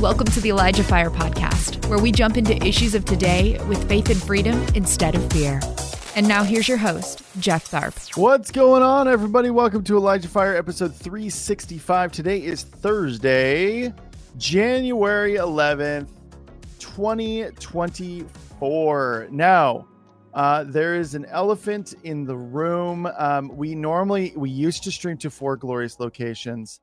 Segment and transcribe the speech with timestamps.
[0.00, 4.08] Welcome to the Elijah Fire Podcast, where we jump into issues of today with faith
[4.08, 5.60] and freedom instead of fear.
[6.16, 8.16] And now here's your host, Jeff Tharp.
[8.16, 9.50] What's going on, everybody?
[9.50, 12.12] Welcome to Elijah Fire episode 365.
[12.12, 13.92] Today is Thursday,
[14.38, 16.08] January 11th,
[16.78, 19.28] 2024.
[19.30, 19.86] Now,
[20.32, 23.06] uh, there is an elephant in the room.
[23.18, 26.80] Um, we normally we used to stream to four glorious locations.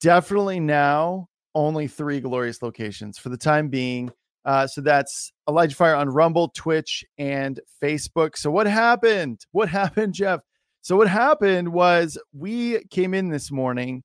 [0.00, 4.12] Definitely now only three glorious locations for the time being.
[4.44, 8.36] Uh, so that's Elijah Fire on Rumble, Twitch, and Facebook.
[8.36, 9.44] So what happened?
[9.52, 10.40] What happened, Jeff?
[10.82, 14.04] So what happened was we came in this morning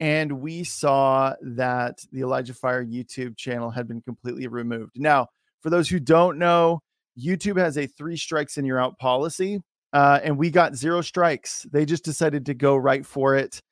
[0.00, 4.92] and we saw that the Elijah Fire YouTube channel had been completely removed.
[4.96, 5.28] Now,
[5.60, 6.80] for those who don't know,
[7.18, 9.60] YouTube has a three strikes and you're out policy.
[9.92, 11.64] Uh, and we got zero strikes.
[11.72, 13.62] They just decided to go right for it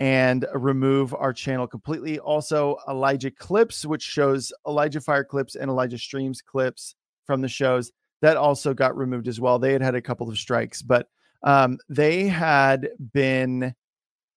[0.00, 2.18] and remove our channel completely.
[2.18, 6.94] Also, Elijah Clips, which shows Elijah Fire clips and Elijah Streams clips
[7.26, 9.58] from the shows, that also got removed as well.
[9.58, 11.08] They had had a couple of strikes, but
[11.42, 13.74] um, they had been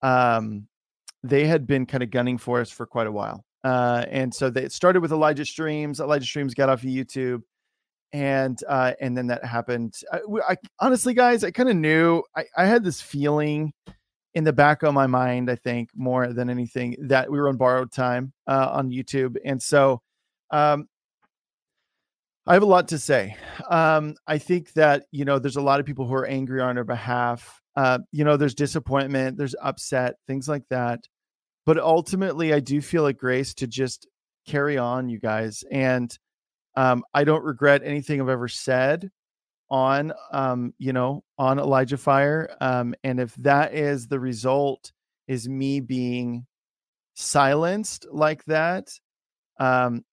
[0.02, 0.68] um,
[1.24, 3.46] they had been kind of gunning for us for quite a while.
[3.64, 6.00] Uh, and so they started with Elijah Streams.
[6.00, 7.44] Elijah Streams got off of YouTube,
[8.12, 10.00] and uh, and then that happened.
[10.12, 12.24] I, I honestly, guys, I kind of knew.
[12.36, 13.74] I, I had this feeling
[14.34, 17.58] in the back of my mind, I think more than anything that we were on
[17.58, 20.02] borrowed time uh, on YouTube, and so
[20.52, 20.88] um,
[22.48, 23.36] I have a lot to say.
[23.70, 26.78] Um, I think that you know there's a lot of people who are angry on
[26.78, 27.62] our behalf.
[27.76, 31.00] Uh, you know, there's disappointment, there's upset, things like that.
[31.66, 34.08] But ultimately, I do feel a grace to just
[34.46, 36.18] carry on, you guys, and
[36.76, 39.10] um, I don't regret anything I've ever said
[39.72, 44.92] on um you know on elijah fire um and if that is the result
[45.28, 46.46] is me being
[47.16, 48.90] silenced like that
[49.60, 50.04] um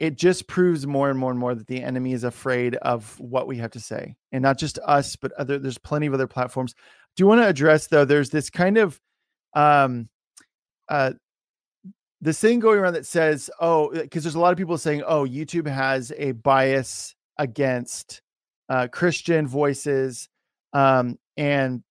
[0.00, 3.46] it just proves more and more and more that the enemy is afraid of what
[3.46, 6.74] we have to say and not just us but other there's plenty of other platforms.
[7.16, 8.98] Do you want to address though there's this kind of
[9.54, 10.08] um
[10.88, 11.12] uh
[12.20, 15.24] this thing going around that says oh because there's a lot of people saying oh
[15.24, 18.22] youtube has a bias against
[18.70, 20.28] uh, Christian voices.
[20.72, 21.82] Um, and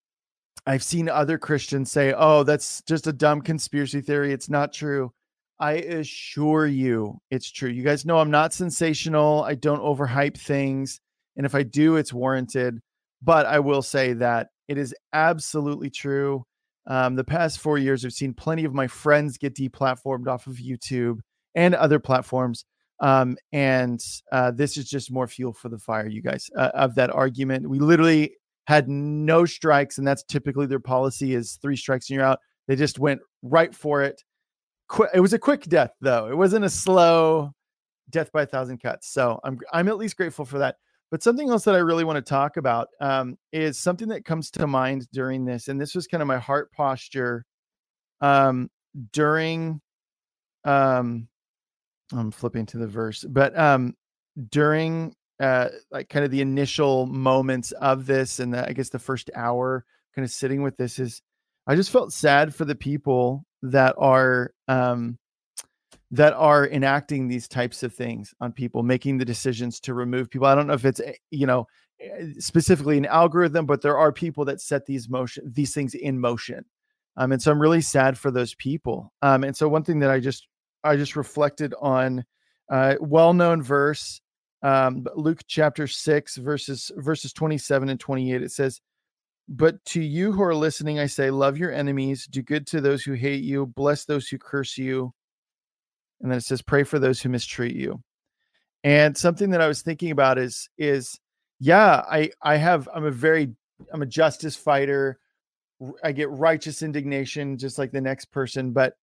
[0.65, 4.31] I've seen other Christians say, oh, that's just a dumb conspiracy theory.
[4.31, 5.11] It's not true.
[5.59, 7.69] I assure you it's true.
[7.69, 9.43] You guys know I'm not sensational.
[9.43, 11.01] I don't overhype things.
[11.35, 12.79] And if I do, it's warranted.
[13.21, 16.45] But I will say that it is absolutely true.
[16.87, 20.55] Um, the past four years, I've seen plenty of my friends get deplatformed off of
[20.55, 21.19] YouTube
[21.55, 22.63] and other platforms
[23.01, 24.01] um, and
[24.31, 27.69] uh, this is just more fuel for the fire, you guys, uh, of that argument.
[27.69, 28.33] We literally
[28.67, 32.39] had no strikes, and that's typically their policy is three strikes and you're out.
[32.67, 34.21] They just went right for it.
[34.89, 36.27] Qu- it was a quick death, though.
[36.27, 37.51] It wasn't a slow
[38.09, 39.11] death by a thousand cuts.
[39.11, 40.75] So I'm I'm at least grateful for that.
[41.11, 44.51] But something else that I really want to talk about um, is something that comes
[44.51, 47.45] to mind during this, and this was kind of my heart posture
[48.21, 48.69] um,
[49.11, 49.81] during
[50.65, 51.27] um,
[52.13, 53.95] I'm flipping to the verse, but um,
[54.49, 58.99] during uh, like kind of the initial moments of this, and the, I guess the
[58.99, 61.21] first hour, kind of sitting with this is,
[61.67, 65.17] I just felt sad for the people that are um,
[66.11, 70.47] that are enacting these types of things on people, making the decisions to remove people.
[70.47, 71.67] I don't know if it's eh, you know
[72.01, 76.19] eh, specifically an algorithm, but there are people that set these motion these things in
[76.19, 76.65] motion.
[77.17, 79.11] Um, and so I'm really sad for those people.
[79.21, 80.47] Um, and so one thing that I just
[80.83, 82.23] I just reflected on
[82.71, 84.21] uh, well-known verse,
[84.61, 88.43] um, Luke chapter six, verses verses twenty-seven and twenty-eight.
[88.43, 88.81] It says,
[89.47, 93.03] "But to you who are listening, I say, love your enemies, do good to those
[93.03, 95.13] who hate you, bless those who curse you."
[96.21, 98.01] And then it says, "Pray for those who mistreat you."
[98.83, 101.19] And something that I was thinking about is is
[101.59, 103.53] yeah, I I have I'm a very
[103.91, 105.19] I'm a justice fighter.
[106.03, 108.95] I get righteous indignation just like the next person, but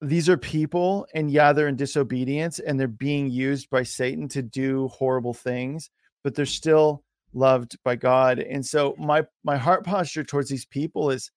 [0.00, 4.40] these are people and yeah they're in disobedience and they're being used by satan to
[4.42, 5.90] do horrible things
[6.22, 7.02] but they're still
[7.32, 8.38] loved by god.
[8.38, 11.30] And so my my heart posture towards these people is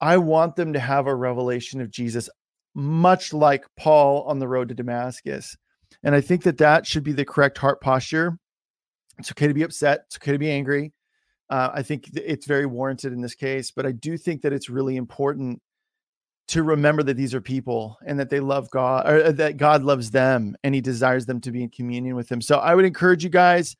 [0.00, 2.28] i want them to have a revelation of jesus
[2.74, 5.56] much like paul on the road to damascus.
[6.02, 8.38] And i think that that should be the correct heart posture.
[9.18, 10.02] It's okay to be upset.
[10.06, 10.92] It's okay to be angry.
[11.50, 14.70] Uh, i think it's very warranted in this case but i do think that it's
[14.70, 15.60] really important
[16.48, 19.82] to remember that these are people and that they love God or uh, that God
[19.82, 22.40] loves them and he desires them to be in communion with him.
[22.40, 23.76] So I would encourage you guys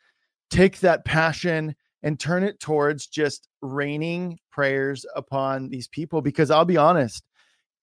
[0.50, 6.64] take that passion and turn it towards just raining prayers upon these people because I'll
[6.64, 7.24] be honest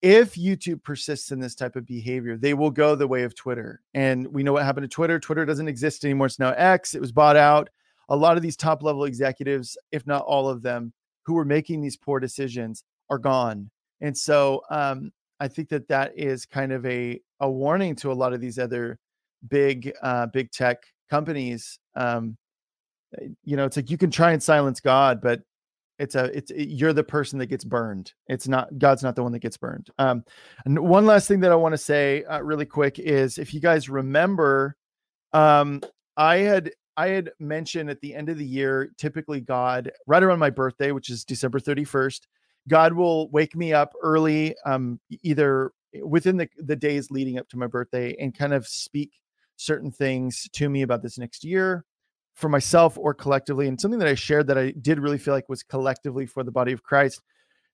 [0.01, 3.81] if YouTube persists in this type of behavior, they will go the way of Twitter.
[3.93, 5.19] And we know what happened to Twitter.
[5.19, 6.27] Twitter doesn't exist anymore.
[6.27, 6.95] It's now X.
[6.95, 7.69] It was bought out.
[8.09, 10.91] A lot of these top level executives, if not all of them,
[11.23, 13.69] who were making these poor decisions are gone.
[14.01, 18.13] And so um, I think that that is kind of a, a warning to a
[18.13, 19.00] lot of these other
[19.48, 21.80] big, uh, big tech companies.
[21.95, 22.38] Um,
[23.19, 25.42] eh, you know, it's like you can try and silence God, but
[26.01, 29.21] it's a it's it, you're the person that gets burned it's not god's not the
[29.21, 30.24] one that gets burned um
[30.65, 33.59] and one last thing that i want to say uh, really quick is if you
[33.59, 34.75] guys remember
[35.33, 35.80] um
[36.18, 40.39] i had i had mentioned at the end of the year typically god right around
[40.39, 42.21] my birthday which is december 31st
[42.67, 45.71] god will wake me up early um either
[46.03, 49.11] within the the days leading up to my birthday and kind of speak
[49.57, 51.85] certain things to me about this next year
[52.33, 53.67] for myself or collectively.
[53.67, 56.51] And something that I shared that I did really feel like was collectively for the
[56.51, 57.21] body of Christ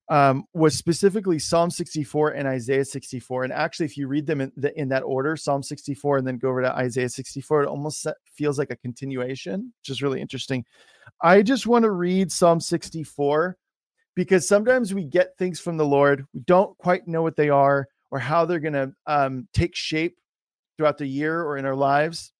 [0.10, 3.46] um, was specifically Psalm 64 and Isaiah 64.
[3.46, 6.38] And actually, if you read them in, the, in that order, Psalm 64 and then
[6.38, 10.66] go over to Isaiah 64, it almost feels like a continuation, which is really interesting.
[11.22, 13.58] I just want to read Psalm 64
[14.18, 17.88] because sometimes we get things from the Lord, we don't quite know what they are
[18.10, 20.18] or how they're going to um, take shape
[20.76, 22.34] throughout the year or in our lives.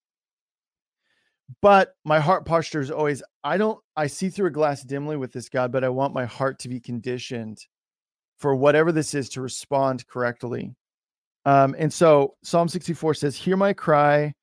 [1.62, 5.32] But my heart posture is always i don't i see through a glass dimly with
[5.32, 7.58] this god but i want my heart to be conditioned
[8.38, 10.76] for whatever this is to respond correctly.
[11.46, 14.34] Um, and so psalm 64 says hear my cry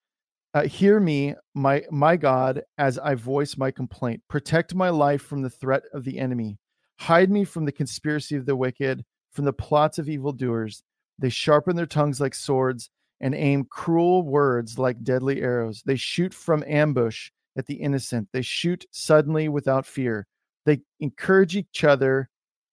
[0.54, 4.22] uh, hear me my my god as i voice my complaint.
[4.28, 6.58] Protect my life from the threat of the enemy
[6.98, 10.82] hide me from the conspiracy of the wicked from the plots of evildoers
[11.18, 15.82] they sharpen their tongues like swords and aim cruel words like deadly arrows.
[15.84, 18.28] They shoot from ambush at the innocent.
[18.32, 20.26] They shoot suddenly without fear.
[20.66, 22.28] They encourage each other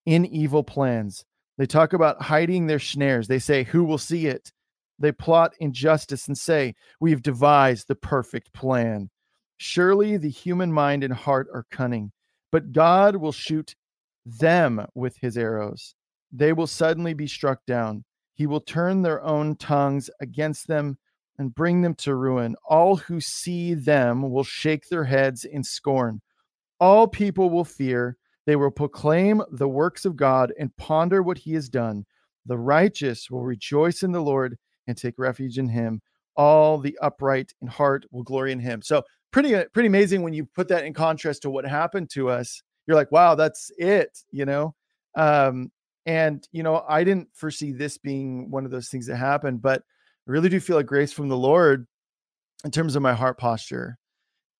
[0.06, 1.24] in evil plans.
[1.58, 3.28] They talk about hiding their snares.
[3.28, 4.52] They say, Who will see it?
[4.98, 9.10] They plot injustice and say, We have devised the perfect plan.
[9.58, 12.12] Surely the human mind and heart are cunning,
[12.52, 13.76] but God will shoot
[14.26, 15.96] them with his arrows.
[16.32, 18.04] They will suddenly be struck down.
[18.34, 20.98] He will turn their own tongues against them
[21.38, 22.56] and bring them to ruin.
[22.66, 26.22] All who see them will shake their heads in scorn.
[26.80, 28.18] All people will fear.
[28.46, 32.06] They will proclaim the works of God and ponder what he has done.
[32.46, 34.58] The righteous will rejoice in the Lord
[34.88, 36.02] and take refuge in him.
[36.36, 38.82] All the upright in heart will glory in him.
[38.82, 42.62] So, pretty pretty amazing when you put that in contrast to what happened to us.
[42.88, 44.76] You're like, wow, that's it, you know.
[45.16, 45.72] Um,
[46.06, 49.84] and, you know, I didn't foresee this being one of those things that happened, but
[50.28, 51.88] I really do feel a grace from the Lord
[52.64, 53.98] in terms of my heart posture.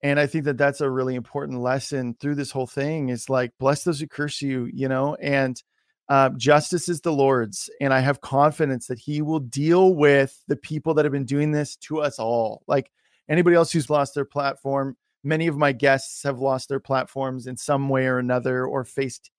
[0.04, 3.52] And I think that that's a really important lesson through this whole thing is like,
[3.60, 5.62] bless those who curse you, you know, and
[6.10, 7.70] uh, justice is the Lord's.
[7.80, 11.52] And I have confidence that He will deal with the people that have been doing
[11.52, 12.64] this to us all.
[12.68, 12.92] Like
[13.30, 17.58] anybody else who's lost their platform, many of my guests have lost their platforms in
[17.58, 19.32] some way or another or faced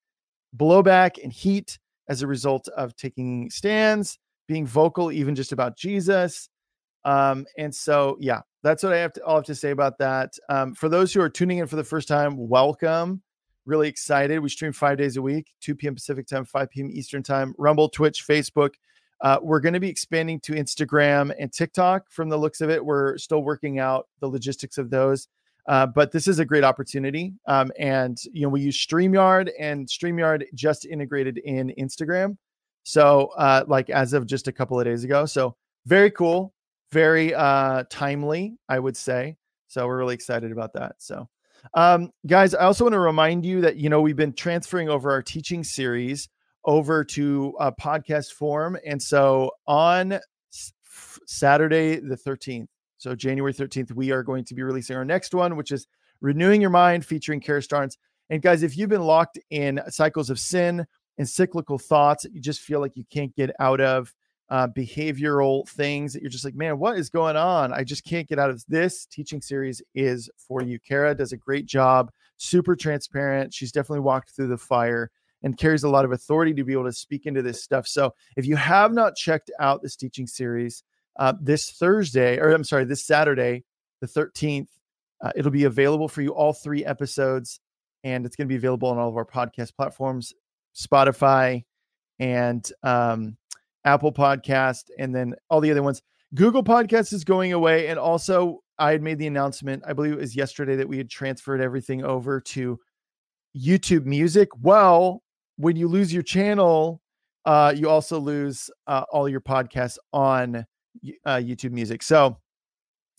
[0.56, 6.48] blowback and heat as a result of taking stands, being vocal, even just about Jesus.
[7.04, 10.32] Um, and so, yeah, that's what I have to all have to say about that.
[10.48, 13.22] Um, for those who are tuning in for the first time, welcome.
[13.64, 14.40] Really excited.
[14.40, 15.94] We stream five days a week, 2 p.m.
[15.94, 16.90] Pacific time, 5 p.m.
[16.90, 18.70] Eastern time, Rumble, Twitch, Facebook.
[19.20, 22.84] Uh, we're going to be expanding to Instagram and TikTok from the looks of it.
[22.84, 25.28] We're still working out the logistics of those.
[25.68, 27.34] Uh, but this is a great opportunity.
[27.46, 32.36] Um, and you know, we use StreamYard and StreamYard just integrated in Instagram.
[32.82, 35.24] So uh, like as of just a couple of days ago.
[35.24, 36.52] So very cool,
[36.90, 39.36] very uh timely, I would say.
[39.68, 40.96] So we're really excited about that.
[40.98, 41.28] So
[41.74, 45.10] um, guys, I also want to remind you that you know we've been transferring over
[45.10, 46.28] our teaching series
[46.64, 48.78] over to a podcast form.
[48.86, 50.18] And so on
[51.26, 52.68] Saturday the 13th,
[53.02, 55.88] so January 13th, we are going to be releasing our next one, which is
[56.20, 57.96] Renewing Your Mind featuring Kara Starnes.
[58.30, 60.86] And guys, if you've been locked in cycles of sin
[61.18, 64.14] and cyclical thoughts that you just feel like you can't get out of,
[64.50, 67.72] uh, behavioral things that you're just like, man, what is going on?
[67.72, 70.78] I just can't get out of this teaching series is for you.
[70.78, 73.52] Kara does a great job, super transparent.
[73.52, 75.10] She's definitely walked through the fire
[75.42, 77.88] and carries a lot of authority to be able to speak into this stuff.
[77.88, 80.84] So if you have not checked out this teaching series,
[81.16, 83.64] uh, this Thursday, or I'm sorry, this Saturday,
[84.00, 84.68] the 13th.
[85.22, 87.60] Uh, it'll be available for you, all three episodes,
[88.02, 90.32] and it's going to be available on all of our podcast platforms
[90.74, 91.64] Spotify
[92.18, 93.36] and um,
[93.84, 96.02] Apple Podcast, and then all the other ones.
[96.34, 97.88] Google Podcast is going away.
[97.88, 101.10] And also, I had made the announcement, I believe it was yesterday, that we had
[101.10, 102.78] transferred everything over to
[103.56, 104.48] YouTube Music.
[104.60, 105.22] Well,
[105.56, 107.00] when you lose your channel,
[107.44, 110.64] uh, you also lose uh, all your podcasts on
[111.24, 112.02] uh, YouTube Music.
[112.02, 112.38] So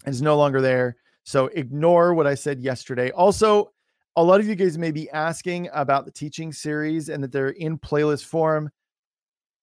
[0.05, 0.95] it's no longer there.
[1.23, 3.11] So ignore what I said yesterday.
[3.11, 3.71] Also,
[4.15, 7.49] a lot of you guys may be asking about the teaching series and that they're
[7.49, 8.69] in playlist form.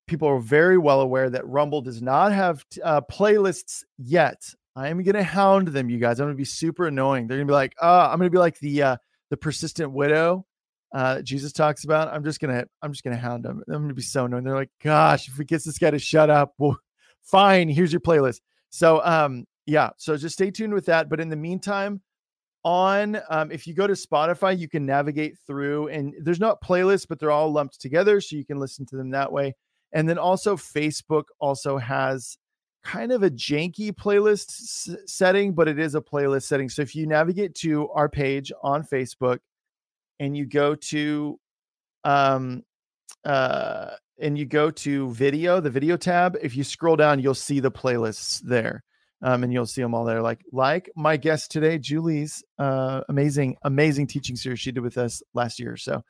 [0.06, 4.42] People are very well aware that Rumble does not have uh, playlists yet.
[4.74, 6.18] I am going to hound them, you guys.
[6.18, 7.26] I'm going to be super annoying.
[7.26, 8.96] They're going to be like, uh, I'm going to be like the uh,
[9.30, 10.46] the persistent widow
[10.92, 12.08] uh, Jesus talks about.
[12.08, 13.62] I'm just gonna I'm just gonna hound them.
[13.68, 14.44] I'm gonna be so annoying.
[14.44, 16.78] They're like, gosh, if we get this guy to shut up, well,
[17.30, 17.68] fine.
[17.68, 18.40] Here's your playlist.
[18.70, 19.90] So um, yeah.
[19.96, 21.08] So just stay tuned with that.
[21.08, 22.00] But in the meantime,
[22.64, 27.06] on um, if you go to Spotify, you can navigate through, and there's not playlists,
[27.08, 29.54] but they're all lumped together, so you can listen to them that way.
[29.92, 32.36] And then also Facebook also has
[32.84, 36.68] kind of a janky playlist s- setting, but it is a playlist setting.
[36.68, 39.38] So if you navigate to our page on Facebook
[40.18, 41.38] and you go to
[42.04, 42.62] um
[43.24, 47.60] uh and you go to video, the video tab, if you scroll down, you'll see
[47.60, 48.82] the playlists there.
[49.22, 50.22] Um, and you'll see them all there.
[50.22, 55.22] Like, like my guest today, Julie's uh, amazing, amazing teaching series she did with us
[55.34, 55.76] last year.
[55.76, 56.02] So,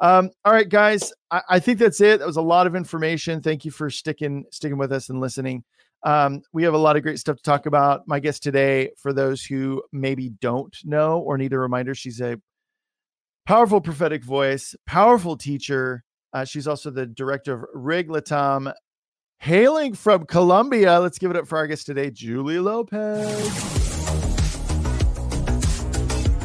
[0.00, 2.18] um, all right, guys, I, I think that's it.
[2.18, 3.40] That was a lot of information.
[3.40, 5.64] Thank you for sticking sticking with us and listening.
[6.02, 8.06] Um, we have a lot of great stuff to talk about.
[8.06, 12.38] My guest today, for those who maybe don't know or need a reminder, she's a
[13.46, 16.04] powerful prophetic voice, powerful teacher.
[16.32, 18.72] Uh, she's also the director of Rig Latam,
[19.38, 21.00] hailing from Colombia.
[21.00, 23.48] Let's give it up for our guest today, Julie Lopez.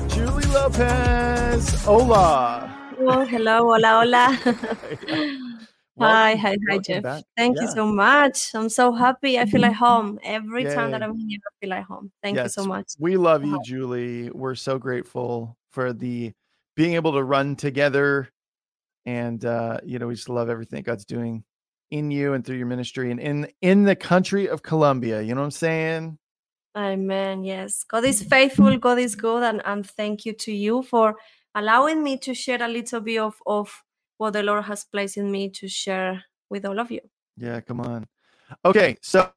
[0.08, 1.84] Julie Lopez.
[1.84, 2.74] Hola.
[3.00, 5.40] Oh, hello, hola, hola.
[6.00, 7.04] Hi, hi, hi, Jeff.
[7.04, 7.24] Back.
[7.38, 7.64] Thank yeah.
[7.64, 8.56] you so much.
[8.56, 9.38] I'm so happy.
[9.38, 10.74] I feel like home every Yay.
[10.74, 11.40] time that I'm here.
[11.46, 12.12] I feel like home.
[12.24, 12.46] Thank yes.
[12.58, 12.94] you so much.
[13.00, 14.32] We love you, Julie.
[14.32, 16.34] We're so grateful for the
[16.76, 18.30] being able to run together,
[19.06, 21.44] and uh, you know, we just love everything God's doing
[21.92, 25.22] in you and through your ministry and in in the country of Colombia.
[25.22, 26.18] You know what I'm saying?
[26.76, 27.44] Amen.
[27.44, 28.76] Yes, God is faithful.
[28.78, 31.16] God is good, and and thank you to you for
[31.54, 33.84] allowing me to share a little bit of of
[34.18, 37.02] what the Lord has placed in me to share with all of you.
[37.38, 38.08] Yeah, come on.
[38.66, 39.32] Okay, so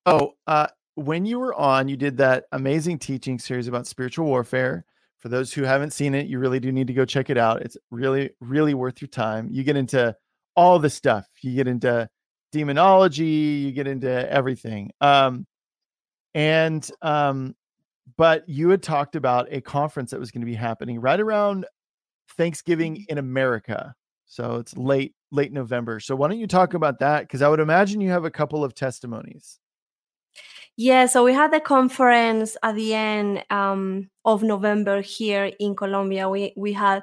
[0.46, 4.84] uh, when you were on, you did that amazing teaching series about spiritual warfare.
[5.26, 7.60] For those who haven't seen it, you really do need to go check it out.
[7.60, 9.48] It's really, really worth your time.
[9.50, 10.14] You get into
[10.54, 11.26] all the stuff.
[11.42, 12.08] You get into
[12.52, 13.24] demonology.
[13.24, 14.92] You get into everything.
[15.00, 15.44] Um,
[16.32, 17.56] and um,
[18.16, 21.66] but you had talked about a conference that was going to be happening right around
[22.36, 23.96] Thanksgiving in America.
[24.26, 25.98] So it's late late November.
[25.98, 27.22] So why don't you talk about that?
[27.22, 29.58] Because I would imagine you have a couple of testimonies.
[30.76, 36.28] Yeah, so we had the conference at the end um, of November here in Colombia.
[36.28, 37.02] We we had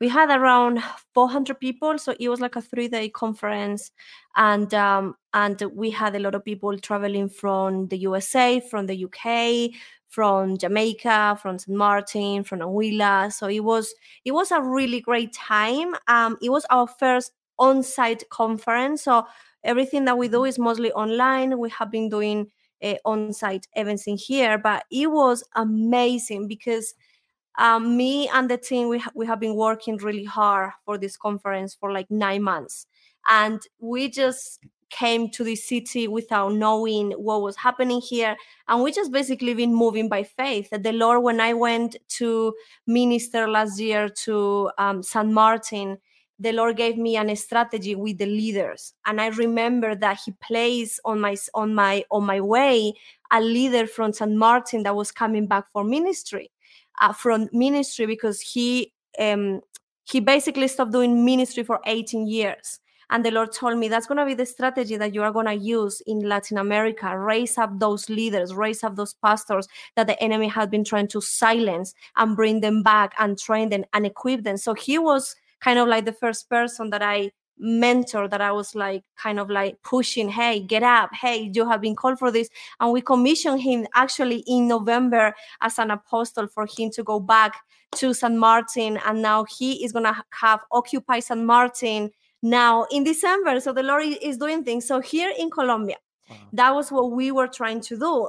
[0.00, 0.82] we had around
[1.14, 3.90] 400 people, so it was like a three day conference,
[4.36, 8.94] and um, and we had a lot of people traveling from the USA, from the
[8.96, 9.74] UK,
[10.08, 11.76] from Jamaica, from St.
[11.76, 13.30] Martin, from Anguilla.
[13.32, 15.94] So it was it was a really great time.
[16.08, 19.02] Um, it was our first on-site conference.
[19.02, 19.26] So
[19.62, 21.58] everything that we do is mostly online.
[21.58, 22.50] We have been doing
[22.82, 26.94] uh, on-site events in here, but it was amazing because
[27.58, 31.16] um, me and the team we ha- we have been working really hard for this
[31.16, 32.86] conference for like nine months,
[33.28, 34.60] and we just
[34.90, 38.36] came to the city without knowing what was happening here.
[38.68, 40.68] And we just basically been moving by faith.
[40.70, 42.52] That the Lord, when I went to
[42.86, 45.98] minister last year to um, San Martin,
[46.40, 48.94] the Lord gave me an strategy with the leaders.
[49.06, 52.94] And I remember that He placed on my on my on my way
[53.30, 56.50] a leader from San Martin that was coming back for ministry,
[57.00, 59.60] uh, from ministry because he um,
[60.04, 62.80] he basically stopped doing ministry for 18 years
[63.10, 65.46] and the Lord told me that's going to be the strategy that you are going
[65.46, 67.18] to use in Latin America.
[67.18, 69.66] Raise up those leaders, raise up those pastors
[69.96, 73.84] that the enemy had been trying to silence and bring them back and train them
[73.92, 74.56] and equip them.
[74.56, 78.74] So he was kind of like the first person that I mentor that I was
[78.74, 82.48] like kind of like pushing, hey, get up, hey, you have been called for this.
[82.80, 87.60] And we commissioned him actually in November as an apostle for him to go back
[87.96, 88.98] to San Martin.
[89.06, 92.10] And now he is gonna have Occupy San Martin
[92.42, 93.60] now in December.
[93.60, 94.86] So the Lord is doing things.
[94.86, 95.96] So here in Colombia,
[96.30, 96.36] wow.
[96.54, 98.28] that was what we were trying to do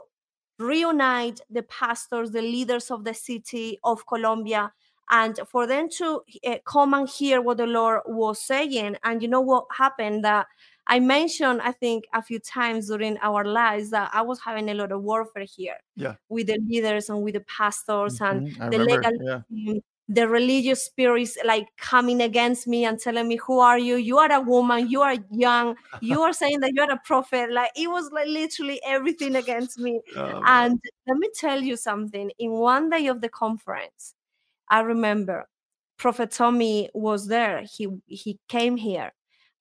[0.60, 4.72] reunite the pastors, the leaders of the city of Colombia,
[5.12, 8.96] and for them to uh, come and hear what the Lord was saying.
[9.04, 10.24] And you know what happened?
[10.24, 10.48] That
[10.88, 14.74] I mentioned, I think, a few times during our lives that I was having a
[14.74, 16.16] lot of warfare here yeah.
[16.30, 18.38] with the leaders and with the pastors mm-hmm.
[18.38, 19.10] and I the remember.
[19.12, 19.80] legal yeah
[20.12, 24.32] the religious spirits like coming against me and telling me who are you you are
[24.32, 28.12] a woman you are young you are saying that you're a prophet like it was
[28.12, 30.78] like literally everything against me oh, and
[31.08, 34.14] let me tell you something in one day of the conference
[34.72, 35.48] i remember
[35.98, 39.12] prophet tommy was there he he came here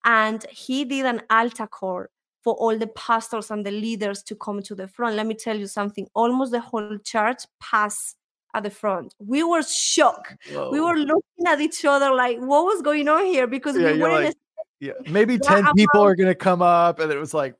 [0.05, 2.07] and he did an altar call
[2.43, 5.59] for all the pastors and the leaders to come to the front let me tell
[5.59, 8.17] you something almost the whole church passed
[8.55, 9.14] at the front.
[9.19, 10.37] We were shocked.
[10.52, 10.71] Whoa.
[10.71, 13.47] We were looking at each other like, what was going on here?
[13.47, 14.25] Because yeah, we weren't.
[14.26, 14.37] Like,
[14.81, 17.00] yeah, maybe 10 people are going to come up.
[17.00, 17.55] And it was like,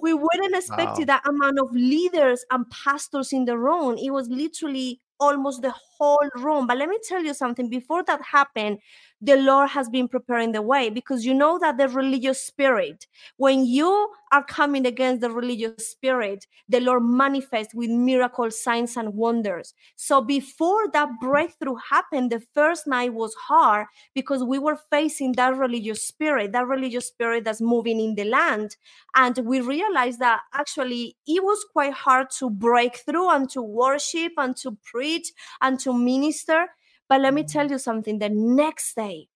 [0.00, 1.04] we wouldn't expect wow.
[1.06, 3.98] that amount of leaders and pastors in the room.
[3.98, 6.66] It was literally almost the whole room.
[6.66, 8.78] But let me tell you something before that happened,
[9.24, 13.06] the Lord has been preparing the way because you know that the religious spirit,
[13.38, 19.14] when you are coming against the religious spirit, the Lord manifests with miracles, signs, and
[19.14, 19.72] wonders.
[19.96, 25.56] So before that breakthrough happened, the first night was hard because we were facing that
[25.56, 28.76] religious spirit, that religious spirit that's moving in the land.
[29.14, 34.32] And we realized that actually it was quite hard to break through and to worship
[34.36, 36.66] and to preach and to minister
[37.08, 37.52] but let me mm-hmm.
[37.52, 39.28] tell you something the next day,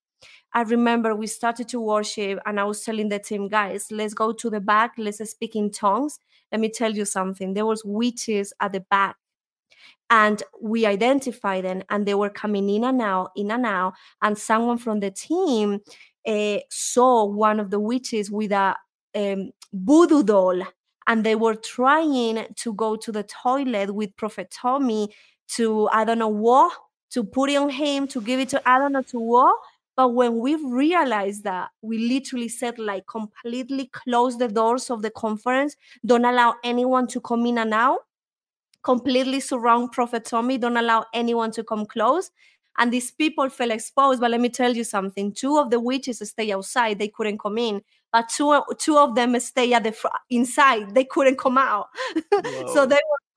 [0.52, 4.32] I remember we started to worship, and I was telling the team, guys, let's go
[4.32, 6.18] to the back, let's speak in tongues.
[6.50, 7.52] Let me tell you something.
[7.52, 9.16] There was witches at the back,
[10.08, 13.92] and we identified them, and they were coming in and out, in and out.
[14.22, 15.80] And someone from the team
[16.26, 18.74] uh, saw one of the witches with a
[19.14, 20.62] um, voodoo doll,
[21.06, 25.08] and they were trying to go to the toilet with Prophet Tommy
[25.48, 26.72] to I don't know what
[27.10, 29.56] to put it on him, to give it to I don't know to what.
[29.96, 35.10] But when we realized that, we literally said like completely close the doors of the
[35.10, 35.74] conference,
[36.06, 38.00] don't allow anyone to come in and out,
[38.82, 42.30] completely surround Prophet Tommy, don't allow anyone to come close.
[42.78, 44.20] And these people felt exposed.
[44.20, 47.58] But let me tell you something: two of the witches stay outside; they couldn't come
[47.58, 47.82] in.
[48.12, 51.88] But two two of them stay at the fr- inside; they couldn't come out.
[52.72, 53.27] so they were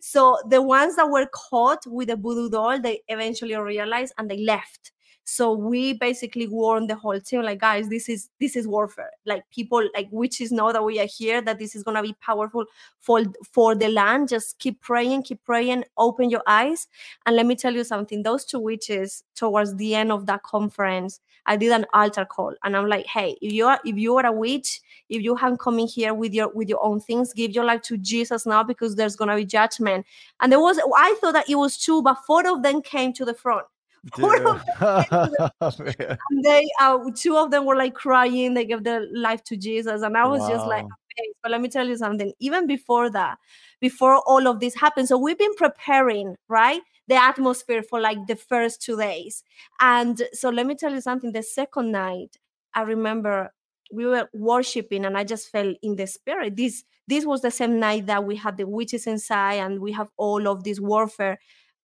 [0.00, 4.38] so the ones that were caught with the voodoo doll, they eventually realized and they
[4.44, 4.92] left.
[5.30, 9.10] So we basically warned the whole team, like, guys, this is this is warfare.
[9.26, 12.64] Like people, like witches know that we are here, that this is gonna be powerful
[13.00, 14.30] for for the land.
[14.30, 16.88] Just keep praying, keep praying, open your eyes.
[17.26, 21.20] And let me tell you something, those two witches towards the end of that conference,
[21.44, 24.24] I did an altar call and I'm like, hey, if you are if you are
[24.24, 27.50] a witch, if you have come in here with your with your own things, give
[27.50, 30.06] your life to Jesus now because there's gonna be judgment.
[30.40, 33.26] And there was I thought that it was two, but four of them came to
[33.26, 33.66] the front.
[34.16, 39.06] Four of them and they uh, two of them were like crying, they gave their
[39.12, 40.02] life to Jesus.
[40.02, 40.48] And I was wow.
[40.48, 40.86] just like
[41.42, 43.38] but let me tell you something, even before that,
[43.80, 45.08] before all of this happened.
[45.08, 46.80] So we've been preparing, right?
[47.08, 49.42] the atmosphere for like the first two days.
[49.80, 51.32] And so let me tell you something.
[51.32, 52.36] The second night,
[52.74, 53.52] I remember
[53.90, 56.56] we were worshiping and I just felt in the spirit.
[56.56, 60.10] This this was the same night that we had the witches inside and we have
[60.18, 61.38] all of this warfare.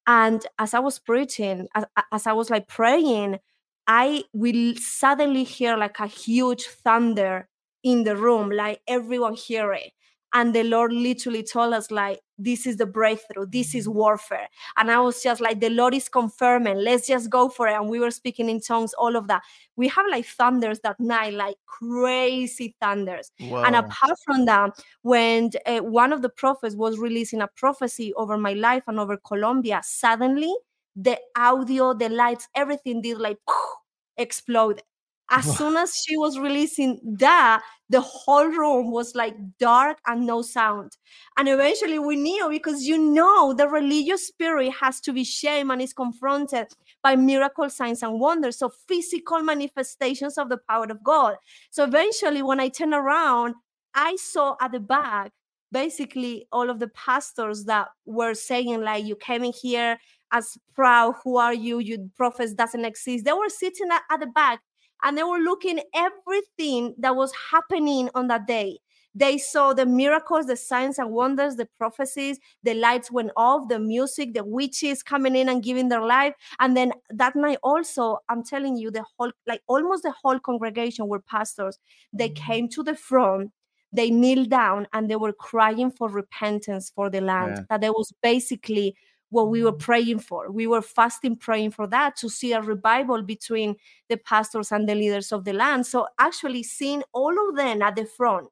[0.06, 3.40] And as I was preaching, as, as I was like praying,
[3.86, 7.48] I will suddenly hear like a huge thunder
[7.82, 9.93] in the room, like everyone hear it
[10.34, 13.98] and the lord literally told us like this is the breakthrough this is mm-hmm.
[13.98, 14.48] warfare.
[14.76, 17.74] And i was just like the lord is confirming let's just go for it.
[17.74, 19.42] And we were speaking in tongues all of that.
[19.76, 23.30] We have like thunders that night like crazy thunders.
[23.40, 23.64] Wow.
[23.64, 28.36] and apart from that when uh, one of the prophets was releasing a prophecy over
[28.36, 30.52] my life and over colombia suddenly
[30.96, 33.38] the audio the lights everything did like
[34.16, 34.82] explode
[35.30, 40.42] as soon as she was releasing that the whole room was like dark and no
[40.42, 40.92] sound.
[41.36, 45.80] And eventually we knew because you know the religious spirit has to be shamed and
[45.80, 46.68] is confronted
[47.02, 51.36] by miracle signs and wonders so physical manifestations of the power of god.
[51.70, 53.54] So eventually when i turned around
[53.94, 55.32] i saw at the back
[55.72, 59.98] basically all of the pastors that were saying like you came in here
[60.32, 61.14] as proud.
[61.22, 61.78] Who are you?
[61.78, 63.24] You prophets doesn't exist.
[63.24, 64.60] They were sitting at, at the back
[65.04, 68.78] and they were looking everything that was happening on that day
[69.14, 73.78] they saw the miracles the signs and wonders the prophecies the lights went off the
[73.78, 78.42] music the witches coming in and giving their life and then that night also i'm
[78.42, 81.78] telling you the whole like almost the whole congregation were pastors
[82.12, 82.44] they mm-hmm.
[82.44, 83.50] came to the front
[83.92, 87.62] they kneeled down and they were crying for repentance for the land yeah.
[87.70, 88.96] that there was basically
[89.34, 89.78] what we were mm-hmm.
[89.78, 90.50] praying for.
[90.50, 93.76] We were fasting, praying for that to see a revival between
[94.08, 95.86] the pastors and the leaders of the land.
[95.86, 98.48] So, actually, seeing all of them at the front,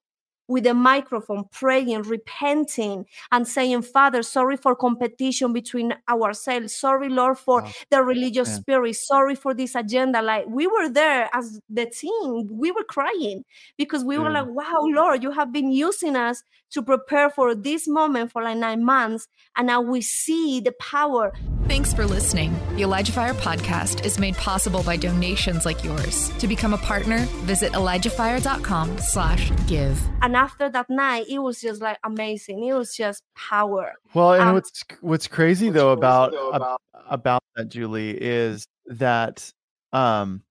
[0.49, 6.75] with a microphone, praying, repenting, and saying, Father, sorry for competition between ourselves.
[6.75, 7.71] Sorry, Lord, for Wow.
[7.91, 8.95] the religious spirit.
[8.97, 10.21] Sorry for this agenda.
[10.23, 13.45] Like we were there as the team, we were crying
[13.79, 17.87] because we were like, wow, Lord, you have been using us to prepare for this
[17.87, 19.29] moment for like nine months.
[19.57, 21.33] And now we see the power.
[21.73, 22.55] Thanks for listening.
[22.77, 26.29] The Elijah Fire podcast is made possible by donations like yours.
[26.39, 29.99] To become a partner, visit ElijahFire.com slash give.
[30.21, 32.63] And after that night, it was just like amazing.
[32.67, 33.95] It was just power.
[34.13, 36.77] Well, and Um, what's what's crazy though about ab-
[37.09, 39.51] about that, Julie, is that
[39.95, 40.43] um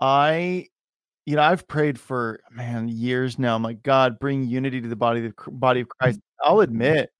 [0.00, 0.68] I
[1.26, 3.56] you know, I've prayed for man years now.
[3.56, 6.18] I'm like, God, bring unity to the body of the body of Christ.
[6.42, 7.10] I'll admit,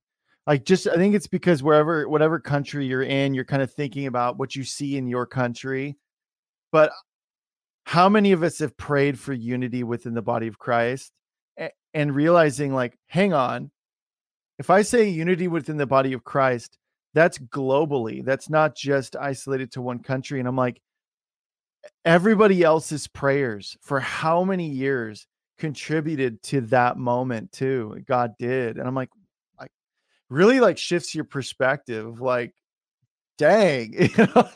[0.50, 4.08] like, just I think it's because wherever, whatever country you're in, you're kind of thinking
[4.08, 5.96] about what you see in your country.
[6.72, 6.90] But
[7.84, 11.12] how many of us have prayed for unity within the body of Christ
[11.94, 13.70] and realizing, like, hang on,
[14.58, 16.78] if I say unity within the body of Christ,
[17.14, 20.40] that's globally, that's not just isolated to one country.
[20.40, 20.82] And I'm like,
[22.04, 28.02] everybody else's prayers for how many years contributed to that moment too.
[28.08, 28.78] God did.
[28.78, 29.10] And I'm like,
[30.30, 32.20] really like shifts your perspective.
[32.20, 32.54] Like,
[33.38, 33.92] dang.
[33.98, 34.48] you know,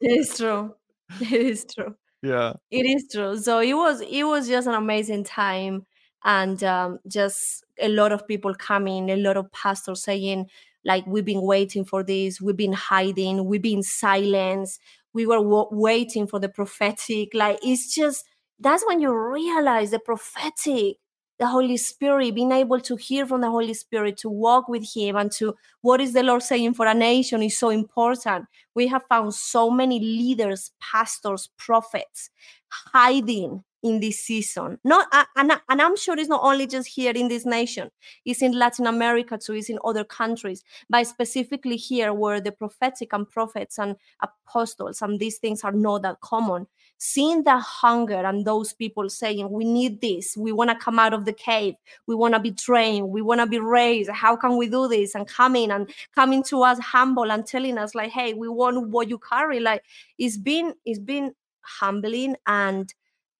[0.00, 0.74] It is true.
[1.20, 1.94] It is true.
[2.22, 2.54] yeah.
[2.70, 3.36] It is true.
[3.38, 5.86] So it was it was just an amazing time
[6.24, 10.46] and um, just a lot of people coming, a lot of pastors saying
[10.84, 14.80] like we've been waiting for this, we've been hiding, we've been silenced,
[15.12, 17.30] we were w- waiting for the prophetic.
[17.34, 18.24] Like it's just
[18.60, 20.96] that's when you realize the prophetic,
[21.38, 25.16] the Holy Spirit, being able to hear from the Holy Spirit, to walk with Him,
[25.16, 28.46] and to what is the Lord saying for a nation is so important.
[28.74, 32.30] We have found so many leaders, pastors, prophets
[32.68, 34.78] hiding in this season.
[34.84, 37.90] Not and, and I'm sure it's not only just here in this nation,
[38.24, 43.12] it's in Latin America too, it's in other countries, but specifically here where the prophetic
[43.12, 46.66] and prophets and apostles and these things are not that common.
[47.00, 51.14] Seeing the hunger and those people saying, We need this, we want to come out
[51.14, 51.74] of the cave,
[52.06, 54.10] we want to be trained, we want to be raised.
[54.10, 55.14] How can we do this?
[55.14, 59.08] And coming and coming to us humble and telling us, like, hey, we want what
[59.08, 59.60] you carry.
[59.60, 59.84] Like
[60.18, 62.92] it's been it's been humbling and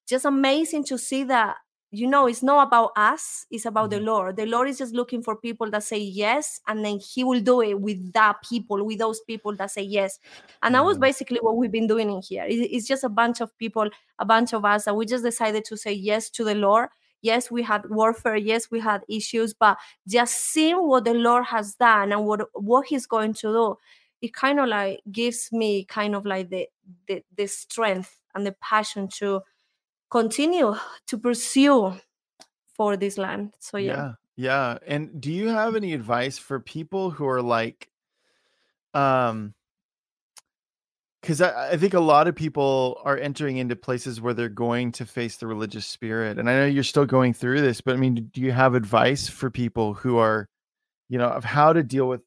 [0.06, 1.56] just amazing to see that
[1.90, 4.36] you know it's not about us it's about the lord.
[4.36, 7.62] The lord is just looking for people that say yes and then he will do
[7.62, 10.18] it with that people with those people that say yes.
[10.62, 11.00] And that was Mhm.
[11.00, 12.44] basically what we've been doing in here.
[12.46, 15.76] It's just a bunch of people a bunch of us that we just decided to
[15.76, 16.90] say yes to the lord.
[17.22, 21.74] Yes we had warfare yes we had issues but just seeing what the lord has
[21.74, 23.76] done and what what he's going to do
[24.20, 26.68] it kind of like gives me kind of like the
[27.08, 29.40] the, the strength and the passion to
[30.10, 30.74] continue
[31.06, 31.94] to pursue
[32.74, 34.12] for this land so yeah, Yeah.
[34.38, 34.78] Yeah.
[34.86, 37.90] And do you have any advice for people who are like,
[38.94, 39.52] um,
[41.20, 44.92] because I, I think a lot of people are entering into places where they're going
[44.92, 46.38] to face the religious spirit.
[46.38, 49.28] And I know you're still going through this, but I mean, do you have advice
[49.28, 50.48] for people who are,
[51.08, 52.20] you know, of how to deal with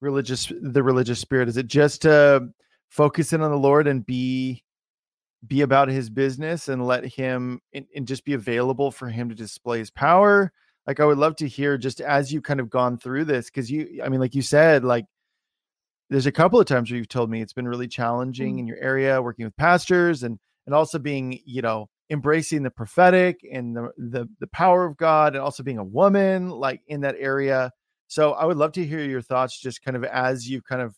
[0.00, 1.48] religious the religious spirit?
[1.48, 2.48] Is it just to
[2.90, 4.63] focus in on the Lord and be
[5.46, 9.34] be about his business and let him and, and just be available for him to
[9.34, 10.52] display his power?
[10.86, 13.70] Like I would love to hear just as you've kind of gone through this, because
[13.70, 15.06] you I mean, like you said, like
[16.10, 18.60] there's a couple of times where you've told me it's been really challenging Mm.
[18.60, 23.40] in your area working with pastors and and also being you know embracing the prophetic
[23.50, 27.16] and the, the the power of god and also being a woman like in that
[27.18, 27.70] area
[28.06, 30.94] so i would love to hear your thoughts just kind of as you've kind of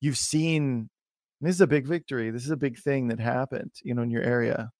[0.00, 0.88] you've seen
[1.44, 4.10] this is a big victory this is a big thing that happened you know in
[4.10, 4.70] your area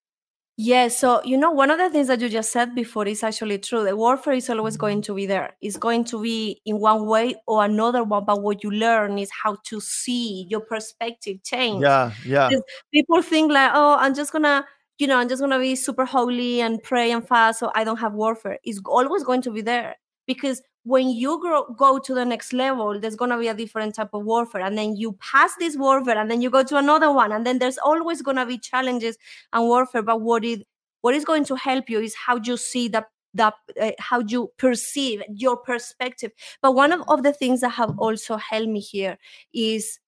[0.57, 3.59] Yeah, so you know, one of the things that you just said before is actually
[3.59, 3.83] true.
[3.83, 5.13] The warfare is always going mm-hmm.
[5.13, 5.57] to be there.
[5.61, 9.31] It's going to be in one way or another one, but what you learn is
[9.33, 11.83] how to see your perspective change.
[11.83, 12.51] yeah yeah
[12.93, 14.65] people think like, oh, I'm just gonna,
[14.99, 17.99] you know, I'm just gonna be super holy and pray and fast, so I don't
[17.99, 18.59] have warfare.
[18.63, 19.97] It's always going to be there
[20.29, 24.11] because when you grow, go to the next level, there's gonna be a different type
[24.13, 27.33] of warfare, and then you pass this warfare, and then you go to another one,
[27.33, 29.17] and then there's always gonna be challenges
[29.53, 30.03] and warfare.
[30.03, 30.67] But what it
[31.01, 34.51] what is going to help you is how you see that that uh, how you
[34.59, 36.33] perceive your perspective.
[36.63, 39.19] But one of, of the things that have also helped me here
[39.53, 39.99] is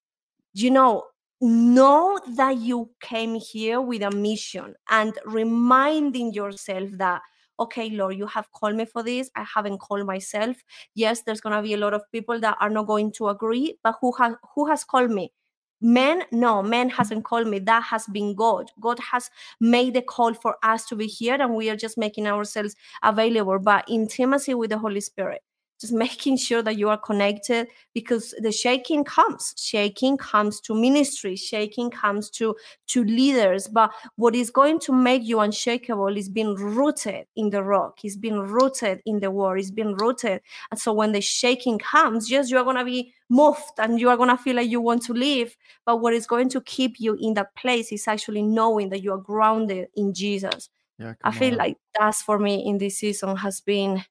[0.53, 1.05] you know
[1.41, 7.21] know that you came here with a mission and reminding yourself that
[7.59, 10.57] okay lord you have called me for this i haven't called myself.
[10.95, 13.79] Yes there's going to be a lot of people that are not going to agree
[13.83, 15.33] but who has who has called me?
[15.81, 16.97] Men, no men mm-hmm.
[16.97, 17.59] hasn't called me.
[17.59, 18.71] That has been god.
[18.81, 22.27] God has made the call for us to be here and we are just making
[22.27, 25.43] ourselves available but intimacy with the holy spirit
[25.81, 29.55] just making sure that you are connected because the shaking comes.
[29.57, 32.57] Shaking comes to ministry shaking comes to
[32.89, 33.69] to leaders.
[33.69, 38.17] But what is going to make you unshakable is being rooted in the rock is
[38.17, 40.41] being rooted in the word is being rooted.
[40.71, 44.09] And so when the shaking comes yes you are going to be moved and you
[44.09, 45.57] are going to feel like you want to leave.
[45.85, 49.13] But what is going to keep you in that place is actually knowing that you
[49.13, 50.71] are grounded in jesus.
[50.99, 51.59] Yeah, i feel on.
[51.59, 54.03] like that's for me in this season has been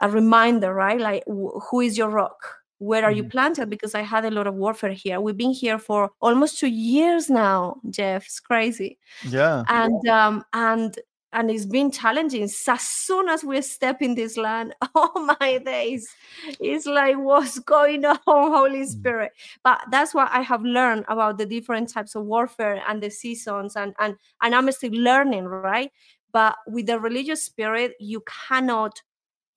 [0.00, 1.00] a reminder, right?
[1.00, 2.58] Like, wh- who is your rock?
[2.78, 3.30] Where are you Mhm.
[3.30, 3.68] planted?
[3.70, 5.20] Because I had a lot of warfare here.
[5.20, 8.24] We've been here for almost two years now, Jeff.
[8.24, 10.98] It's crazy, yeah, and um, and
[11.32, 12.48] and it's been challenging.
[12.48, 16.08] So as soon as we step in this land, oh my days,
[16.58, 19.32] it's like what's going on, Holy Spirit.
[19.62, 23.76] But that's what I have learned about the different types of warfare and the seasons,
[23.76, 25.92] and and and I'm still learning, right?
[26.32, 29.02] But with the religious spirit, you cannot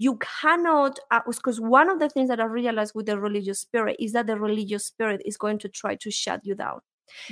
[0.03, 3.95] you cannot uh, because one of the things that i realized with the religious spirit
[3.99, 6.79] is that the religious spirit is going to try to shut you down.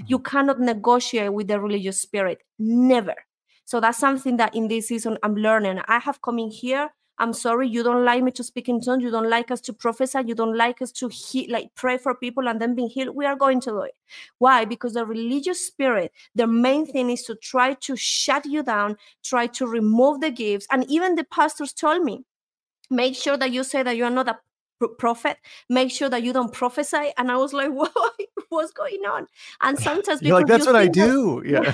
[0.05, 0.29] You mm-hmm.
[0.31, 3.15] cannot negotiate with the religious spirit never.
[3.65, 5.81] So that's something that in this season i'm learning.
[5.87, 6.89] I have come in here.
[7.17, 9.03] I'm sorry you don't like me to speak in tongues.
[9.03, 10.21] You don't like us to prophesy.
[10.25, 13.15] You don't like us to he- like pray for people and then being healed.
[13.15, 13.95] We are going to do it.
[14.39, 14.65] Why?
[14.65, 19.47] Because the religious spirit the main thing is to try to shut you down try
[19.59, 20.67] to remove the gifts.
[20.71, 22.23] And even the pastors told me
[22.91, 24.39] make sure that you say that you are not a
[24.87, 25.37] prophet
[25.69, 27.91] make sure that you don't prophesy and i was like what
[28.49, 29.27] what's going on
[29.61, 31.43] and sometimes you're like that's what I think that- do.
[31.45, 31.73] Yeah,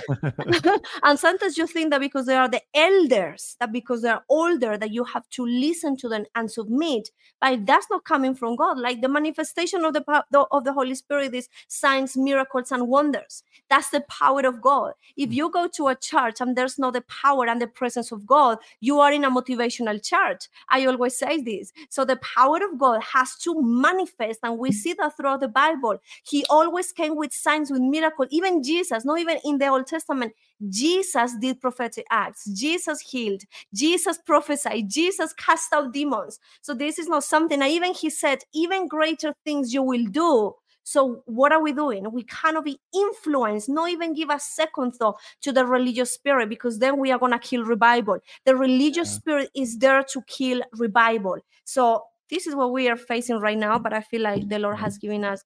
[1.03, 4.91] and sometimes you think that because they are the elders, that because they're older, that
[4.91, 7.09] you have to listen to them and submit.
[7.41, 8.79] But that's not coming from God.
[8.79, 10.03] Like the manifestation of the
[10.51, 13.43] of the Holy Spirit is signs, miracles, and wonders.
[13.69, 14.93] That's the power of God.
[15.15, 15.33] If mm.
[15.33, 18.57] you go to a church and there's not the power and the presence of God,
[18.79, 20.47] you are in a motivational church.
[20.69, 21.71] I always say this.
[21.89, 25.97] So the power of God has to manifest, and we see that throughout the Bible.
[26.23, 28.29] He always came with signs, with miracles.
[28.31, 30.33] Even Jesus, not even in the Old Testament,
[30.69, 32.45] Jesus did prophetic acts.
[32.45, 33.43] Jesus healed.
[33.73, 34.89] Jesus prophesied.
[34.89, 36.39] Jesus cast out demons.
[36.61, 37.61] So this is not something.
[37.61, 40.53] And even he said, even greater things you will do.
[40.83, 42.09] So what are we doing?
[42.13, 46.79] We cannot be influenced, not even give a second thought to the religious spirit, because
[46.79, 48.19] then we are gonna kill revival.
[48.45, 49.17] The religious Yeah.
[49.19, 51.39] spirit is there to kill revival.
[51.65, 53.79] So this is what we are facing right now.
[53.79, 55.43] But I feel like the Lord has given us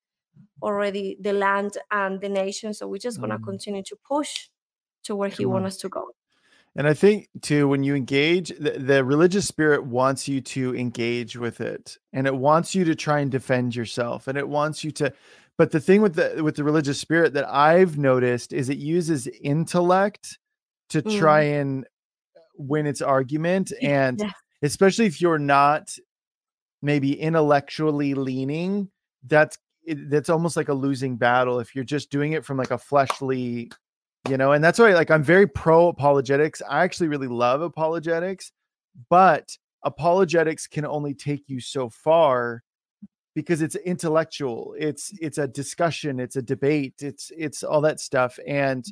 [0.62, 2.74] already the land and the nation.
[2.74, 3.44] So we're just gonna Mm.
[3.44, 4.50] continue to push
[5.04, 6.12] to where He Come wants us to go.
[6.76, 11.36] And I think too, when you engage, the, the religious spirit wants you to engage
[11.36, 14.92] with it, and it wants you to try and defend yourself, and it wants you
[14.92, 15.12] to.
[15.58, 19.28] But the thing with the with the religious spirit that I've noticed is it uses
[19.28, 20.40] intellect
[20.90, 21.20] to Mm.
[21.20, 21.86] try and
[22.56, 24.32] win its argument, and Yeah.
[24.62, 25.94] especially if you're not
[26.82, 28.90] maybe intellectually leaning,
[29.28, 32.72] that's it, that's almost like a losing battle if you're just doing it from like
[32.72, 33.72] a fleshly
[34.30, 38.52] you know and that's why like i'm very pro apologetics i actually really love apologetics
[39.10, 42.62] but apologetics can only take you so far
[43.34, 48.38] because it's intellectual it's it's a discussion it's a debate it's it's all that stuff
[48.46, 48.86] and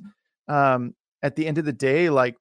[0.47, 2.35] um at the end of the day like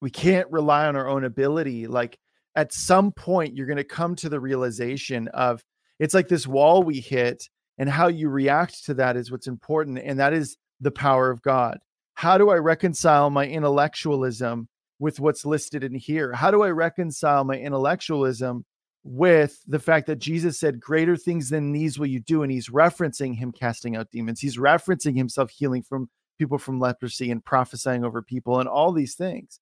[0.00, 2.18] we can't rely on our own ability like
[2.56, 5.62] at some point you're going to come to the realization of
[5.98, 9.98] it's like this wall we hit and how you react to that is what's important
[9.98, 11.78] and that is the power of god.
[12.14, 16.32] How do i reconcile my intellectualism with what's listed in here?
[16.32, 18.64] How do i reconcile my intellectualism
[19.06, 22.70] with the fact that jesus said greater things than these will you do and he's
[22.70, 24.40] referencing him casting out demons.
[24.40, 29.14] He's referencing himself healing from people from leprosy and prophesying over people and all these
[29.14, 29.60] things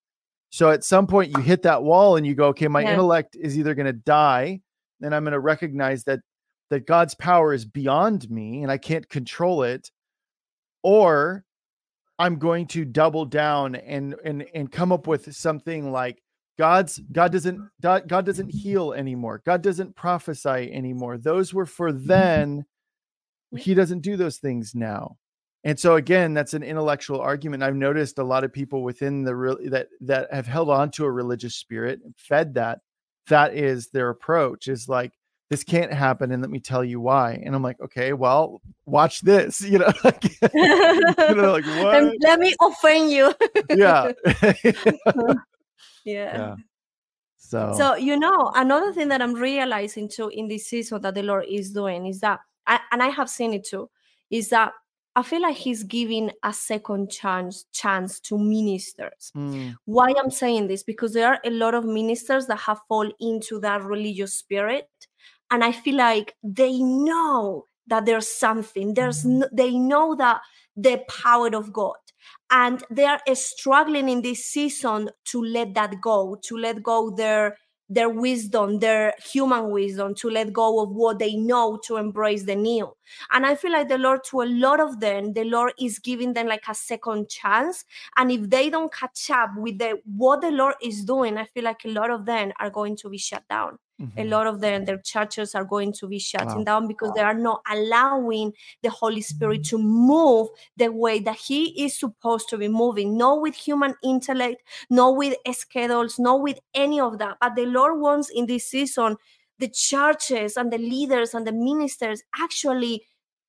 [0.53, 2.93] so at some point you hit that wall and you go okay my Yeah.
[2.93, 4.61] intellect is either going to die
[5.03, 6.21] and i'm going to recognize that
[6.71, 9.91] that god's power is beyond me and i can't control it
[10.83, 11.45] or
[12.19, 16.23] i'm going to double down and and and come up with something like
[16.59, 21.17] god's god doesn't god God doesn't heal anymore god doesn't prophesy anymore.
[21.19, 22.07] Those were for mm-hmm.
[22.07, 22.65] then.
[23.57, 25.17] He doesn't do those things now
[25.65, 29.35] and so again that's an intellectual argument i've noticed a lot of people within the
[29.35, 32.81] real that that have held on to a religious spirit fed that
[33.29, 35.13] that is their approach is like
[35.51, 39.21] this can't happen and let me tell you why and i'm like okay well watch
[39.21, 43.33] this you know like, you know, like Let, what let me offend you.
[43.71, 44.13] yeah
[46.05, 46.37] yeah.
[46.37, 46.55] yeah
[47.53, 51.23] so, So you know, another thing that I'm realizing too in this season that the
[51.23, 53.91] Lord is doing is that, I, and I have seen it too,
[54.31, 54.73] is that
[55.15, 59.31] I feel like he's giving a second chance chance to ministers.
[59.37, 60.83] Mm, Why I'm saying this?
[60.83, 64.89] Because there are a lot of ministers that have fallen into that religious spirit,
[65.51, 68.95] and I feel like they know that there's something.
[68.95, 70.41] There's no, they know that
[70.77, 71.97] the power of God,
[72.51, 77.59] and they are struggling in this season to let that go, to let go their
[77.95, 82.55] their wisdom, their human wisdom, to let go of what they know to embrace the
[82.55, 82.91] new.
[83.31, 86.33] And I feel like the Lord, to a lot of them, the Lord is giving
[86.33, 87.85] them like a second chance.
[88.17, 91.65] And if they don't catch up with the what the Lord is doing, I feel
[91.65, 93.79] like a lot of them are going to be shut down.
[94.17, 94.31] A mhm.
[94.31, 96.65] lot of them, their churches are going to be shutting Wow.
[96.65, 101.85] down because they are not allowing the Holy Spirit to move the way that He
[101.85, 107.01] is supposed to be moving, not with human intellect, not with schedules, not with any
[107.01, 107.39] of that.
[107.41, 109.17] But the Lord wants in this season
[109.59, 113.07] the churches and the leaders and the ministers actually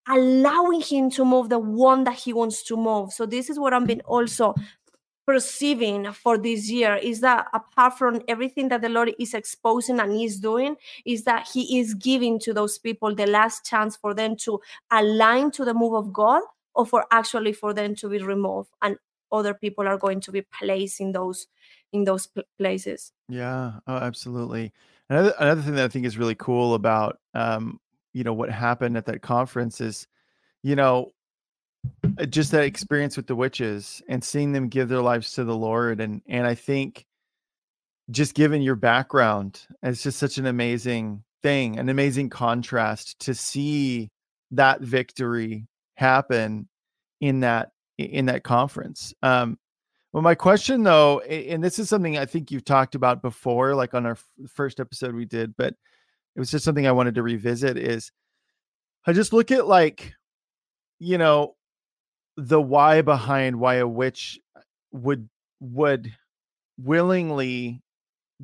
[0.08, 3.12] allowing him to move the one that he wants to move.
[3.14, 4.54] So this is what I've been also
[5.26, 10.20] perceiving for this year is that apart from everything that the Lord is exposing and
[10.20, 14.36] is doing, is that He is giving to those people the last chance for them
[14.38, 14.60] to
[14.92, 16.42] align to the move of God
[16.76, 18.98] or for actually for them to be removed and
[19.32, 21.48] other people are going to be placed in those
[21.92, 23.12] in those pl- places.
[23.30, 23.74] Yeah.
[23.88, 24.74] Oh, absolutely.
[25.10, 27.80] Another another thing that I think is really cool about um,
[28.14, 30.08] you know, what happened at that conference is,
[30.62, 31.12] you know,
[32.30, 36.00] just that experience with the witches and seeing them give their lives to the Lord
[36.00, 37.06] and and I think
[38.12, 44.12] just given your background, it's just such an amazing thing, an amazing contrast to see
[44.52, 46.68] that victory happen
[47.22, 49.14] in that in that conference.
[49.24, 49.58] Um
[50.12, 53.96] well, my question though, and this is something I think you've talked about before, like
[53.96, 54.18] on our
[54.48, 55.74] first episode we did, but
[56.36, 58.12] it was just something I wanted to revisit is
[59.08, 60.14] I just look at like,
[61.00, 61.56] you know,
[62.38, 66.12] the why behind why a witch uh, would would
[66.78, 67.82] willingly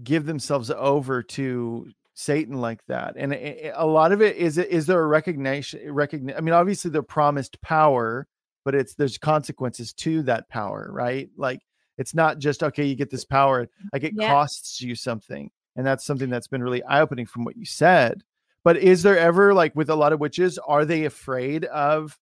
[0.03, 3.15] give themselves over to Satan like that.
[3.17, 7.01] And a lot of it is is there a recognition recognition I mean obviously they're
[7.01, 8.27] promised power,
[8.65, 11.29] but it's there's consequences to that power, right?
[11.37, 11.61] Like
[11.97, 14.27] it's not just okay, you get this power, like it Yeah.
[14.27, 15.49] costs you something.
[15.75, 18.21] And that's something that's been really eye-opening from what you said.
[18.65, 22.17] But is there ever like with a lot of witches, are they afraid of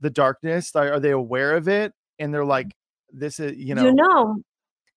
[0.00, 0.74] the darkness?
[0.74, 1.92] Are, are they aware of it?
[2.18, 2.48] And they're mm.
[2.48, 2.74] like,
[3.12, 4.42] this is, you know, you know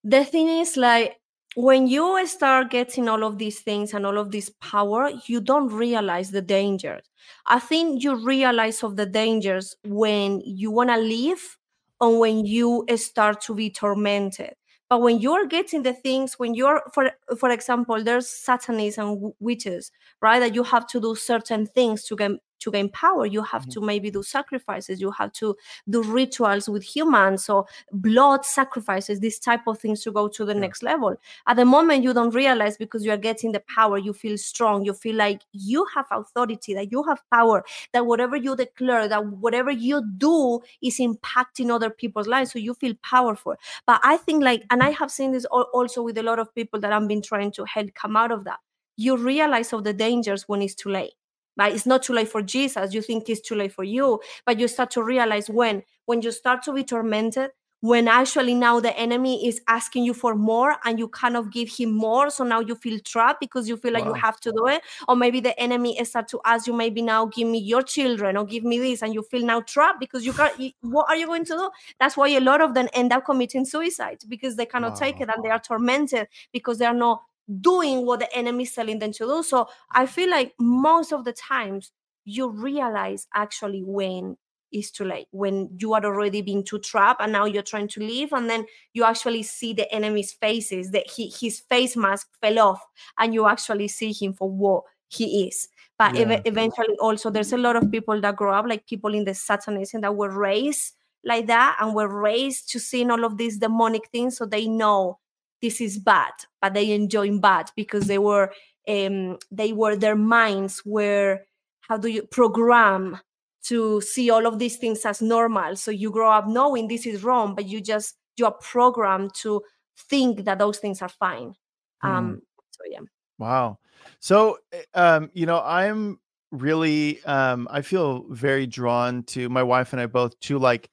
[0.04, 1.16] the thing is like
[1.56, 5.68] when you start getting all of these things and all of this power you don't
[5.68, 7.02] realize the dangers
[7.46, 11.56] i think you realize of the dangers when you want to leave
[12.00, 14.54] or when you start to be tormented
[14.88, 19.90] but when you're getting the things when you're for for example there's satanists and witches
[20.22, 23.66] right that you have to do certain things to gain to gain power you have
[23.66, 23.70] Mhm.
[23.70, 25.56] to maybe do sacrifices you have to
[25.88, 30.54] do rituals with humans or blood sacrifices these type of things to go to the
[30.54, 30.60] Yeah.
[30.60, 34.12] next level at the moment you don't realize because you are getting the power you
[34.12, 38.56] feel strong you feel like you have authority that you have power that whatever you
[38.56, 43.54] declare that whatever you do is impacting other people's lives so you feel powerful
[43.86, 46.80] but i think like and i have seen this also with a lot of people
[46.80, 48.58] that i've been trying to help come out of that
[48.96, 51.12] you realize of the dangers when it's too late
[51.60, 52.94] but it's not too late for jesus.
[52.94, 56.32] You think it's too late for you but you start to realize when when you
[56.32, 57.50] start to be tormented
[57.82, 61.90] when actually now the enemy is asking you for more and you cannot give him
[61.92, 64.10] more so now you feel trapped because you feel like Wow.
[64.14, 64.82] you have to do it.
[65.08, 68.36] Or maybe the enemy is start to ask you maybe now give me your children
[68.36, 71.16] or give me this and you feel now trapped because you can't you- what are
[71.16, 71.70] you going to do?
[71.98, 75.30] That's why a lot of them end up committing suicide because they cannot take it
[75.34, 77.22] and they are tormented because they are not
[77.60, 79.42] doing what the enemy is telling them to do.
[79.42, 81.92] So i feel like most of the times
[82.24, 84.36] you realize actually when
[84.72, 88.00] it's too late when you are already being too trapped and now you're trying to
[88.00, 92.58] leave and then you actually see the enemy's faces that he, his face mask fell
[92.58, 92.80] off
[93.18, 95.68] and you actually see him for what he is.
[95.98, 99.24] But ev- eventually also there's a lot of people that grow up like people in
[99.24, 100.92] the satanism that were raised
[101.24, 105.18] like that and were raised to seeing all of these demonic things so they know
[105.62, 108.52] this is bad but they enjoy bad because they were
[108.88, 111.40] um they were their minds were
[111.80, 113.18] how do you program
[113.62, 115.76] to see all of these things as normal.
[115.76, 119.62] So you grow up knowing this is wrong but you just you are programmed to
[120.08, 121.54] think that those things are fine.
[122.02, 123.00] Um so yeah.
[123.38, 123.78] Wow.
[124.20, 126.20] So, eh, um, you know, I'm
[126.52, 130.90] really, um, I feel very drawn to my wife and I both to like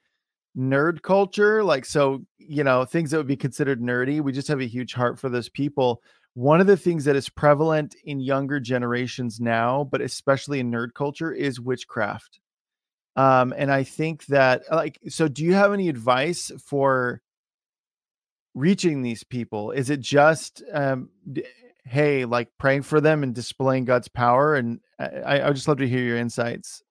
[0.58, 1.62] nerd culture.
[1.62, 4.20] Like, so, you know, things that would be considered nerdy.
[4.20, 6.02] We just have a huge heart for those people.
[6.34, 10.94] One of the things that is prevalent in younger generations now, but especially in nerd
[10.94, 12.40] culture, is witchcraft.
[13.16, 17.20] Um, and I think that like so do you have any advice for
[18.54, 19.72] reaching these people?
[19.72, 21.44] Is it just um d-
[21.84, 24.54] hey, like praying for them and displaying God's power?
[24.54, 26.82] And I, I would just love to hear your insights.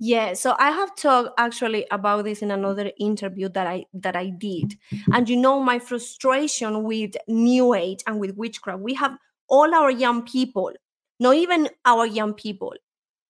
[0.00, 4.30] Yeah, so I have talked actually about this in another interview that I that I
[4.30, 4.76] did.
[5.12, 8.80] And you know my frustration with new age and with witchcraft.
[8.80, 9.16] We have
[9.48, 10.72] all our young people,
[11.18, 12.74] not even our young people.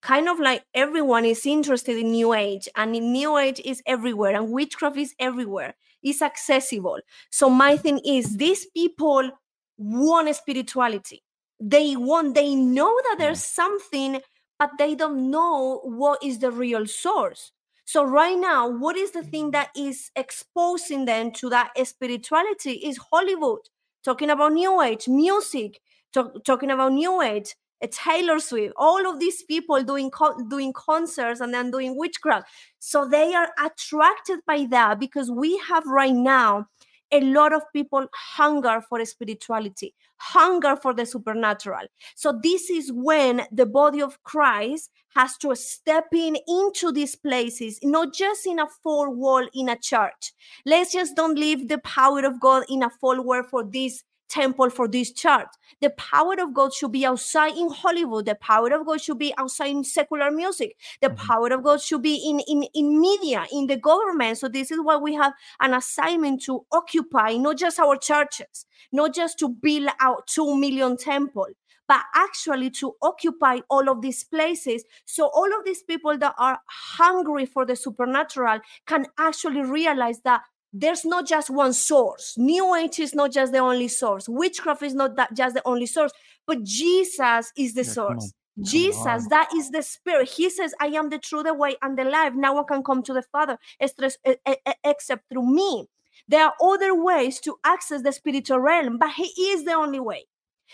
[0.02, 4.34] Kind of like everyone is interested in new age and in new age is everywhere
[4.36, 5.74] and witchcraft is everywhere.
[6.02, 7.00] It's accessible.
[7.30, 9.30] So my thing is these people
[9.78, 11.22] want spirituality.
[11.60, 14.20] They want they know that there's something
[14.59, 17.52] but they don't know what is the real source.
[17.84, 19.88] So right now, what is the thing that mm.
[19.88, 23.61] is exposing them to that spirituality is Hollywood,
[24.04, 25.80] talking about new age music,
[26.12, 30.72] talk, talking about new age, a Taylor Swift, all of these people doing co- doing
[30.72, 32.48] concerts and then doing witchcraft.
[32.78, 36.66] So they are attracted by that because we have right now
[37.12, 41.86] a lot of people hunger for spirituality, hunger for the supernatural.
[42.14, 47.78] So this is when the body of Christ has to step in into these places,
[47.82, 50.32] not just in a four wall in a church.
[50.66, 54.70] Let's just don't leave the power of God in a four wall for this temple
[54.70, 55.48] for this church.
[55.80, 58.26] The power of God should be outside in Hollywood.
[58.26, 60.76] The power of God should be outside in secular music.
[61.00, 61.26] The mm-hmm.
[61.26, 64.38] power of God should be in, in, in media, in the government.
[64.38, 69.14] So this is why we have an assignment to occupy not just our churches, not
[69.14, 71.46] just to build out two million temple,
[71.88, 76.60] but actually to occupy all of these places so all of these people that are
[76.66, 80.42] hungry for the supernatural can actually realize that
[80.72, 82.34] there's not just one source.
[82.36, 84.28] New Age is not just the only source.
[84.28, 86.12] Witchcraft is not that just the only source,
[86.46, 88.32] but Jesus is the yeah, source.
[88.60, 90.28] Jesus, that is the spirit.
[90.28, 92.34] He says, I am the true, the way, and the life.
[92.34, 95.86] No one can come to the Father except through me.
[96.26, 100.26] There are other ways to access the spiritual realm, but He is the only way.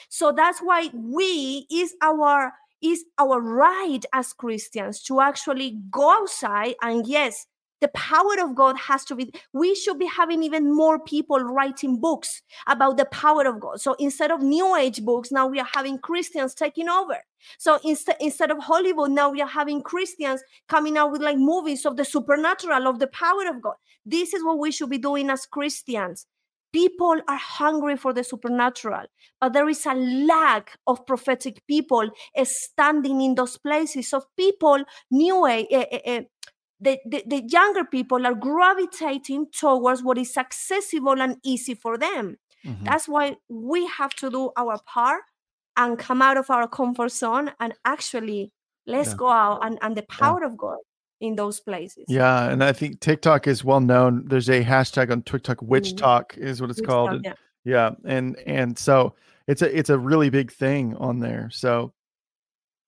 [0.08, 6.74] So that's why we is our is our right as Christians to actually go outside
[6.82, 7.46] and yes,
[7.80, 12.00] the power of God has to be, we should be having even more people writing
[12.00, 13.80] books about the power of God.
[13.80, 17.18] So instead of New Age books, now we are having Christians taking over.
[17.58, 21.84] So instead, instead of Hollywood, now we are having Christians coming out with like movies
[21.84, 23.74] of the supernatural, of the power of God.
[24.06, 26.26] This is what we should be doing as Christians.
[26.72, 29.04] People are hungry for the supernatural,
[29.40, 32.10] but there is a lack of prophetic people
[32.42, 36.20] standing in those places of people, new age, uh, uh, uh,
[36.80, 42.36] the, the, the younger people are gravitating towards what is accessible and easy for them.
[42.64, 42.84] Mm-hmm.
[42.84, 45.22] That's why we have to do our part
[45.76, 48.52] and come out of our comfort zone and actually
[48.86, 49.16] let's yeah.
[49.16, 50.48] go out and, and the power yeah.
[50.48, 50.78] of God
[51.20, 52.04] in those places.
[52.08, 54.24] Yeah, and I think TikTok is well known.
[54.26, 55.96] There's a hashtag on TikTok, witch mm-hmm.
[55.96, 57.24] talk is what it's witch called.
[57.24, 57.90] Talk, yeah.
[58.04, 59.14] yeah, and and so
[59.46, 61.50] it's a it's a really big thing on there.
[61.52, 61.92] So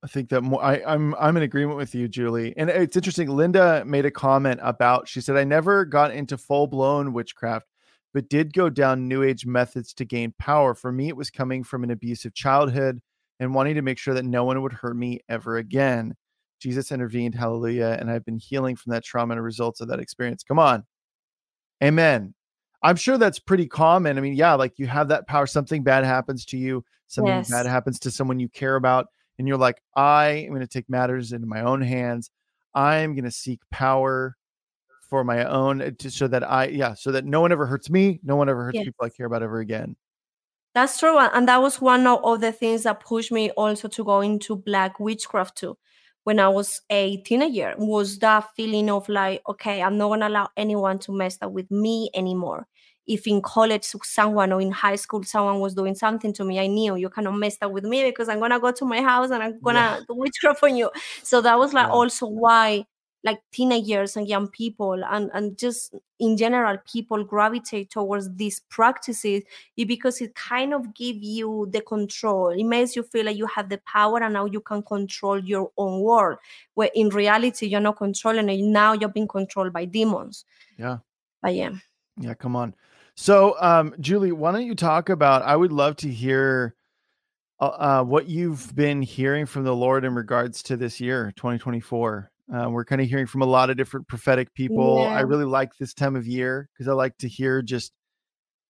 [0.06, 2.54] I think that more, I, I'm I'm in agreement with you, Julie.
[2.56, 3.28] And it's interesting.
[3.28, 5.08] Linda made a comment about.
[5.08, 7.66] She said, "I never got into full blown witchcraft,
[8.14, 10.74] but did go down New Age methods to gain power.
[10.74, 13.02] For me, it was coming from an abusive childhood
[13.40, 16.14] and wanting to make sure that no one would hurt me ever again.
[16.60, 20.44] Jesus intervened, Hallelujah, and I've been healing from that trauma and results of that experience.
[20.44, 20.84] Come on,
[21.82, 22.32] Amen.
[22.80, 24.18] I'm sure that's pretty common.
[24.18, 25.48] I mean, yeah, like you have that power.
[25.48, 26.84] Something bad happens to you.
[27.08, 27.50] Something yes.
[27.50, 29.08] bad happens to someone you care about
[29.38, 32.30] and you're like, I am going to take matters into my own hands.
[32.74, 34.36] I am going to seek power
[35.08, 37.90] for my own uh, to so that I, yeah, so that no one ever hurts
[37.90, 38.20] me.
[38.22, 38.84] No one ever hurts yes.
[38.84, 39.96] people I care about ever again.
[40.74, 41.18] That's true.
[41.18, 45.00] And that was one of the things that pushed me also to go into black
[45.00, 45.78] witchcraft too.
[46.24, 50.48] When I was a teenager, was that feeling of like, okay, I'm not gonna allow
[50.56, 52.66] anyone to mess up with me anymore
[53.06, 56.66] if in college someone or in high school someone was doing something to me, I
[56.66, 59.42] knew you cannot mess up with me because I'm gonna go to my house and
[59.42, 60.00] I'm gonna yeah.
[60.08, 60.90] do witchcraft on you.
[61.22, 61.92] So that was like yeah.
[61.92, 62.84] also why
[63.26, 69.42] like teenagers and young people and, and just in general people gravitate towards these practices
[69.76, 73.68] because it kind of give you the control it makes you feel like you have
[73.68, 76.38] the power and now you can control your own world
[76.74, 80.44] where in reality you're not controlling it now you're being controlled by demons
[80.78, 80.98] yeah
[81.42, 81.70] but yeah
[82.20, 82.72] yeah come on
[83.16, 85.42] so, um, Julie, why don't you talk about?
[85.42, 86.74] I would love to hear
[87.60, 92.30] uh, uh, what you've been hearing from the Lord in regards to this year, 2024.
[92.54, 95.00] Uh, we're kind of hearing from a lot of different prophetic people.
[95.00, 95.08] Yeah.
[95.08, 97.92] I really like this time of year because I like to hear just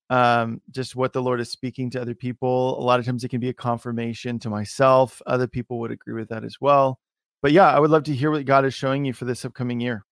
[0.09, 3.29] um just what the lord is speaking to other people a lot of times it
[3.29, 7.01] can be a confirmation to myself other people would agree with that as well
[7.43, 9.81] but yeah, I would love to hear what God is showing you for this upcoming
[9.81, 10.05] year.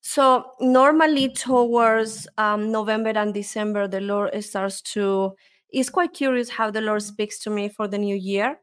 [0.00, 5.32] So normally towards um, November and December, the Lord starts to.
[5.70, 8.58] It's quite curious how the Lord speaks to me for the new year,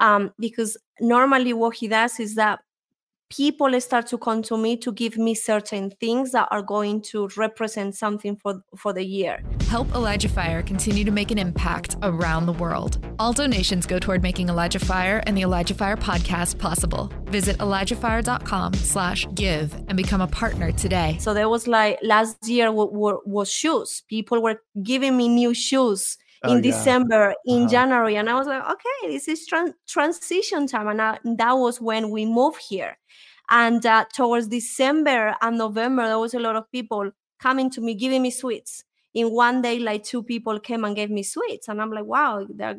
[0.00, 2.60] um, because normally what He does is that
[3.36, 7.28] people start to come to me to give me certain things that are going to
[7.36, 9.42] represent something for for the year.
[9.68, 13.04] Help Elijah Fire continue to make an impact around the world.
[13.18, 17.10] All donations go toward making Elijah Fire and the Elijah Fire podcast possible.
[17.24, 21.16] Visit ElijahFire.com slash give and become a partner today.
[21.20, 24.02] So there was like last year w- w- was shoes.
[24.08, 26.60] People were giving me new shoes in Oh, yeah.
[26.60, 27.68] December, in Uh-huh.
[27.70, 31.80] January, and I was like, okay, this is tran- transition time, and I, that was
[31.80, 32.98] when we moved here.
[33.50, 37.94] And uh, towards December and November, there was a lot of people coming to me,
[37.94, 38.84] giving me sweets.
[39.12, 42.44] In one day, like two people came and gave me sweets, and I'm like, wow,
[42.48, 42.76] they're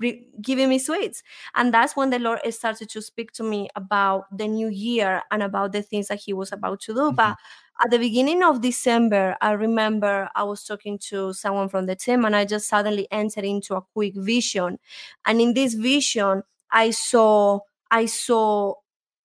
[0.00, 1.22] re- giving me sweets.
[1.54, 5.42] And that's when the Lord started to speak to me about the new year and
[5.44, 7.12] about the things that He was about to do.
[7.12, 7.36] But
[7.84, 12.24] at the beginning of December, I remember I was talking to someone from the team
[12.24, 14.78] and I just suddenly entered into a quick vision.
[15.24, 17.60] And in this vision, I saw,
[17.90, 18.74] I saw,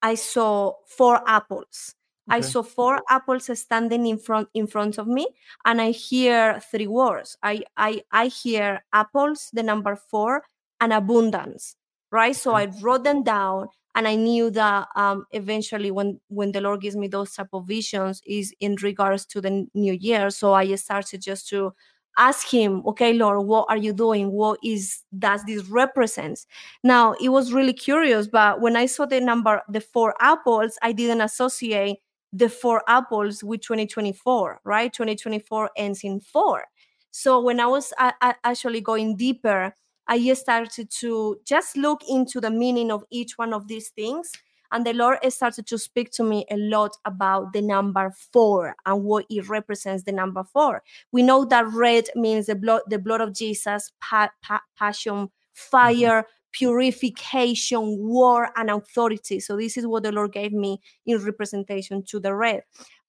[0.01, 1.95] I saw four apples.
[2.29, 5.27] I saw four apples standing in front in front of me,
[5.65, 7.37] and I hear three words.
[7.43, 10.43] I I I hear apples, the number four,
[10.79, 11.75] and abundance.
[12.11, 12.35] Right.
[12.35, 16.81] So I wrote them down and i knew that um, eventually when when the lord
[16.81, 20.75] gives me those type of visions is in regards to the new year so i
[20.75, 21.73] started just to
[22.17, 24.31] ask him okay lord what are you doing?
[24.31, 26.45] What is does this represents
[26.83, 30.91] now it was really curious but when i saw the number the four apples i
[30.91, 31.99] didn't associate
[32.33, 34.93] the four apples with 2024 right?
[34.93, 36.65] 2024 ends in four.
[37.11, 39.73] So when i was actually going deeper
[40.11, 44.29] I started to just look into the meaning of each one of these things.
[44.71, 49.03] And the Lord started to speak to me a lot about the number four and
[49.03, 50.81] what it represents the number four.
[51.11, 56.21] We know that red means the blood, the blood of Jesus, pa- pa- passion, fire,
[56.21, 56.27] mm-hmm.
[56.51, 59.39] purification, war, and authority.
[59.39, 62.63] So this is what the Lord gave me in representation to the red.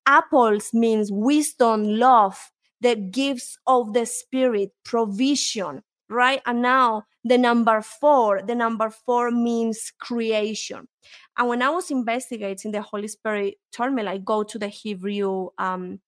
[0.06, 2.50] Apples means wisdom, love,
[2.80, 5.82] the gifts of the spirit, provision,
[6.12, 6.40] right?
[6.46, 10.88] And now the number four, the number four means creation.
[11.36, 13.54] And when I was investigating, the Holy Spirit
[13.90, 16.00] me, like, go to the Hebrew um,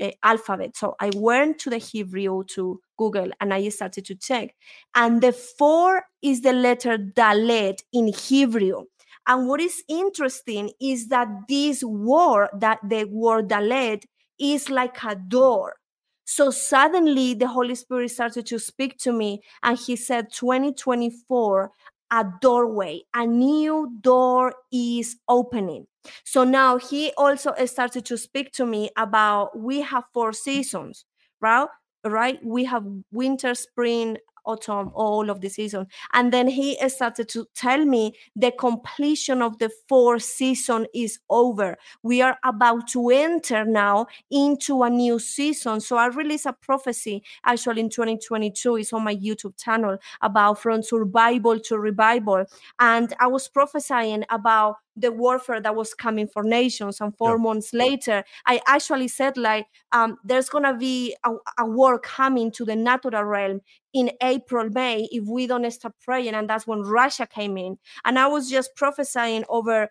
[0.00, 0.76] uh, alphabet.
[0.76, 4.54] So I went to the Hebrew to Google and I started to check.
[4.94, 8.84] And the four is the letter Dalet in Hebrew.
[9.26, 14.04] And what is interesting is that this word, that the word Dalet,
[14.38, 15.76] is like a door.
[16.24, 21.70] So suddenly the Holy Spirit started to speak to me, and He said, 2024,
[22.10, 25.86] a doorway, a new door is opening.
[26.24, 31.04] So now He also started to speak to me about we have four seasons,
[31.40, 31.68] right?
[32.04, 32.38] Right?
[32.44, 35.86] We have winter, spring, autumn, all of the season.
[36.12, 41.76] And then he started to tell me the completion of the fourth season is over.
[42.02, 45.80] We are about to enter now into a new season.
[45.80, 48.76] So I released a prophecy actually in 2022.
[48.76, 52.44] It's on my YouTube channel about from survival to revival.
[52.78, 57.00] And I was prophesying about the warfare that was coming for nations.
[57.00, 57.42] And four Yeah.
[57.42, 62.64] months later, I actually said like, um, there's gonna be a, a war coming to
[62.64, 63.60] the natural realm
[63.92, 66.34] in April, May, if we don't stop praying.
[66.34, 67.78] And that's when Russia came in.
[68.04, 69.88] And I was just prophesying over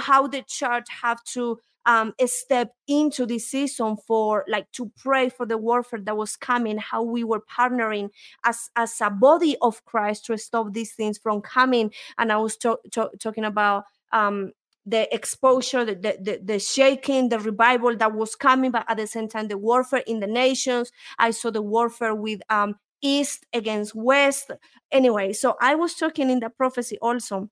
[0.00, 5.46] how the church have to um, step into this season for like to pray for
[5.46, 8.10] the warfare that was coming, how we were partnering
[8.44, 11.90] as as a body of Christ to stop these things from coming.
[12.18, 14.52] And I was to- to- talking about um,
[14.86, 19.28] the exposure, the, the, the, shaking, the revival that was coming, but at the same
[19.28, 20.90] time, the warfare in the nations.
[21.18, 24.50] I saw the warfare with um, East against West.
[24.90, 27.48] Anyway, so I was talking in the prophecy also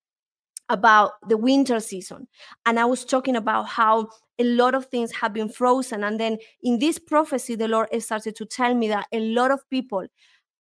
[0.69, 2.29] about the winter season.
[2.67, 6.05] And I was talking about how a lot of things have been frozen.
[6.05, 9.69] And then in this prophecy, the Lord started to tell me that a lot of
[9.71, 10.07] people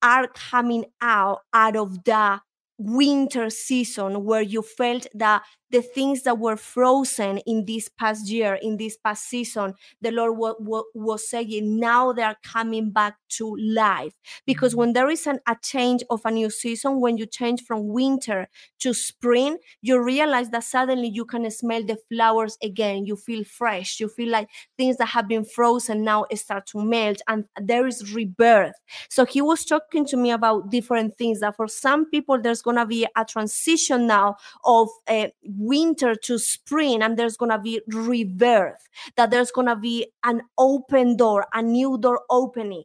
[0.02, 2.40] are coming out out of the
[2.78, 8.54] winter season where you felt that the things that were frozen in this past year
[8.62, 13.16] in this past season the lord wa- wa- was saying now they are coming back
[13.28, 14.12] to life.
[14.46, 17.88] Because when there is an, a change of a new season when you change from
[17.88, 18.48] winter
[18.80, 23.06] to spring you realize that suddenly you can smell the flowers again.
[23.06, 24.00] You feel fresh.
[24.00, 28.12] You feel like things that have been frozen now start to melt and there is
[28.14, 28.74] rebirth.
[29.10, 32.76] So he was talking to me about different things that for some people there's going
[32.76, 35.28] to be a transition now of uh,
[35.58, 40.40] winter to spring and there's going to be rebirth that there's going to be an
[40.56, 42.82] open door a new door opening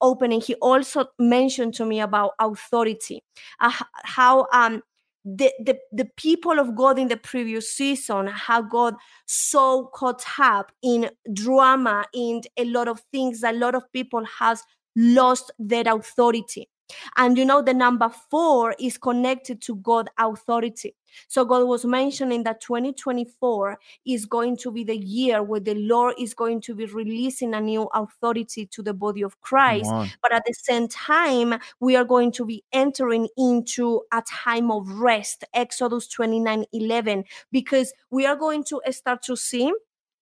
[0.00, 3.22] opening he also mentioned to me about authority
[3.60, 3.72] uh,
[4.04, 4.82] how um
[5.24, 8.94] the, the the people of God in the previous season, how God
[9.26, 14.62] so caught up in drama, in a lot of things, a lot of people has
[14.96, 16.68] lost their authority.
[17.16, 20.94] And you know, the number four is connected to God authority.
[21.28, 26.14] So God was mentioning that 2024 is going to be the year where the Lord
[26.18, 29.90] is going to be releasing a new authority to the body of Christ.
[30.22, 34.88] But at the same time, we are going to be entering into a time of
[34.88, 39.72] rest, Exodus 29 11, because we are going to start to see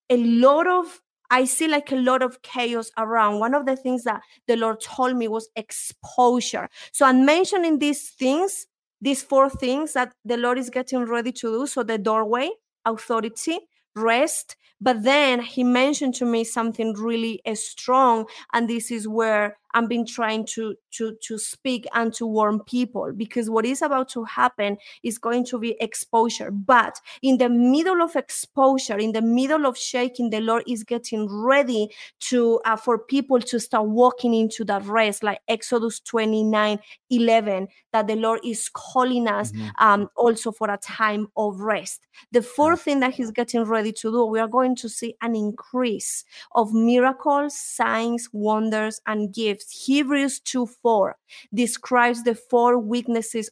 [0.09, 3.39] a lot of I see like a lot of chaos around.
[3.39, 6.69] One of the things that the Lord told me was exposure.
[6.91, 8.67] So I'm mentioning these things,
[9.01, 11.67] these four things that the Lord is getting ready to do.
[11.67, 12.49] So the doorway,
[12.85, 13.59] authority,
[13.95, 14.55] rest.
[14.81, 19.89] But then he mentioned to me something really uh, strong, and this is where I've
[19.89, 24.23] been trying to to to speak and to warn people because what is about to
[24.23, 26.51] happen is going to be exposure.
[26.51, 31.27] But in the middle of exposure, in the middle of shaking, the Lord is getting
[31.29, 31.89] ready
[32.21, 38.07] to uh, for people to start walking into that rest, like Exodus 29, 11, that
[38.07, 39.67] the Lord is calling us mm-hmm.
[39.79, 42.07] um, also for a time of rest.
[42.31, 45.35] The fourth thing that He's getting ready to do, we are going to see an
[45.35, 51.17] increase of miracles, signs, wonders, and gifts Hebrews 2 4
[51.53, 53.49] describes the four weaknesses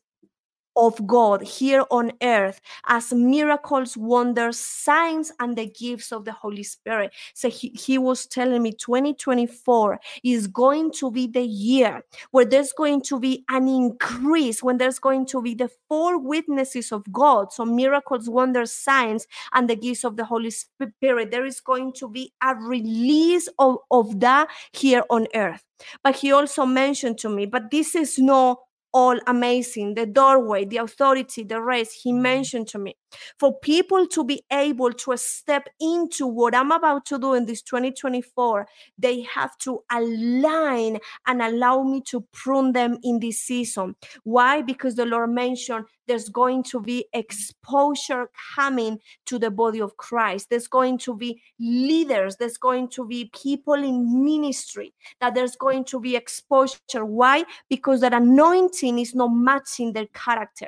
[0.77, 6.63] of God here on earth as miracles, wonders, signs, and the gifts of the Holy
[6.63, 7.13] Spirit.
[7.33, 12.73] So he, he was telling me 2024 is going to be the year where there's
[12.73, 17.51] going to be an increase, when there's going to be the four witnesses of God.
[17.51, 21.31] So miracles, wonders, signs, and the gifts of the Holy Spirit.
[21.31, 25.63] There is going to be a release of, of that here on earth.
[26.03, 28.66] But he also mentioned to me, but this is no
[28.97, 32.21] all amazing the doorway the authority the race he mm-hmm.
[32.31, 32.95] mentioned to me
[33.39, 37.61] for people to be able to step into what i'm about to do in this
[37.61, 44.61] 2024 they have to align and allow me to prune them in this season why
[44.61, 50.49] because the lord mentioned there's going to be exposure coming to the body of Christ.
[50.49, 55.83] There's going to be leaders, there's going to be people in ministry, that there's going
[55.85, 57.05] to be exposure.
[57.05, 57.43] Why?
[57.69, 60.67] Because that anointing is not matching their character.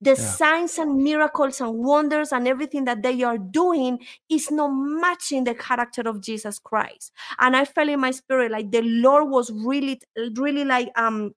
[0.00, 0.16] The yeah.
[0.16, 3.98] signs and miracles and wonders and everything that they are doing
[4.28, 7.12] is not matching the character of Jesus Christ.
[7.38, 10.00] And I felt in my spirit like the Lord was really,
[10.36, 11.34] really like um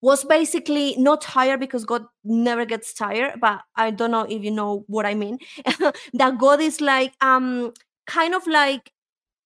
[0.00, 4.50] was basically not tired because God never gets tired, but I don't know if you
[4.50, 5.38] know what I mean.
[6.12, 7.72] that God is like um
[8.06, 8.92] kind of like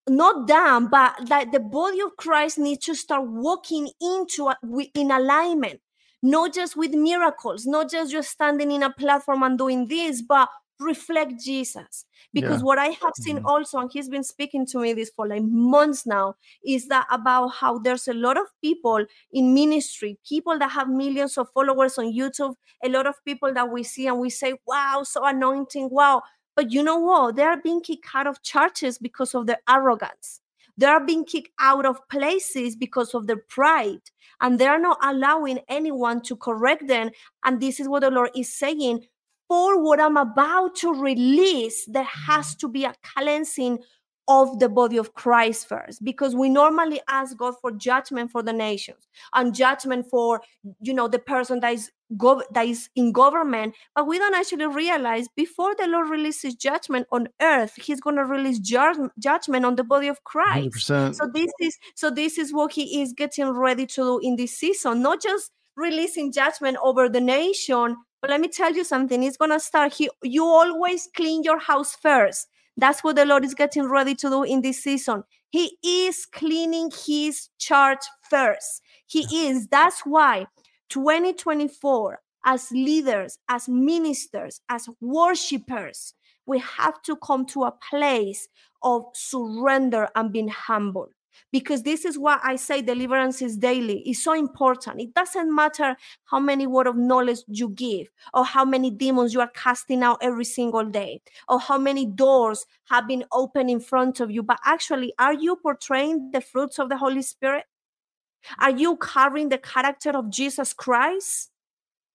[0.08, 4.50] not down, but that the body of Christ needs to start walking into
[4.94, 5.80] in alignment,
[6.22, 10.48] not just with miracles, not just just standing in a platform and doing this, but
[10.80, 12.04] reflect Jesus.
[12.32, 12.64] Because yeah.
[12.64, 13.46] what I have seen mm-hmm.
[13.46, 17.48] also, and he's been speaking to me this for like months now, is that about
[17.48, 22.12] how there's a lot of people in ministry, people that have millions of followers on
[22.12, 22.54] YouTube,
[22.84, 26.22] a lot of people that we see and we say, wow, so anointing, wow.
[26.54, 27.36] But you know what?
[27.36, 30.40] They are being kicked out of churches because of their arrogance.
[30.78, 34.00] They are being kicked out of places because of their pride.
[34.40, 37.10] And they're not allowing anyone to correct them.
[37.44, 39.04] And this is what the Lord is saying
[39.48, 43.78] for what I'm about to release, there has to be a cleansing
[44.28, 48.52] of the body of Christ first because we normally ask God for judgment for the
[48.52, 50.40] nations and judgment for
[50.80, 54.66] you know the person that is gov- that is in government but we don't actually
[54.66, 59.76] realize before the Lord releases judgment on earth he's going to release ju- judgment on
[59.76, 61.14] the body of Christ 100%.
[61.14, 64.56] so this is so this is what he is getting ready to do in this
[64.56, 69.22] season not just releasing judgment over the nation but let me tell you something.
[69.22, 69.92] It's gonna start.
[69.94, 72.48] He, you always clean your house first.
[72.78, 75.24] That's what the Lord is getting ready to do in this season.
[75.50, 78.82] He is cleaning his church first.
[79.06, 79.66] He is.
[79.66, 80.46] That's why
[80.90, 86.14] 2024, as leaders, as ministers, as worshipers,
[86.46, 88.48] we have to come to a place
[88.82, 91.10] of surrender and being humble
[91.52, 94.02] because this is why I say deliverance is daily.
[94.06, 95.00] It's so important.
[95.00, 99.40] It doesn't matter how many word of knowledge you give, or how many demons you
[99.40, 104.20] are casting out every single day, or how many doors have been opened in front
[104.20, 104.42] of you.
[104.42, 107.64] But actually, are you portraying the fruits of the Holy Spirit?
[108.60, 111.50] Are you carrying the character of Jesus Christ?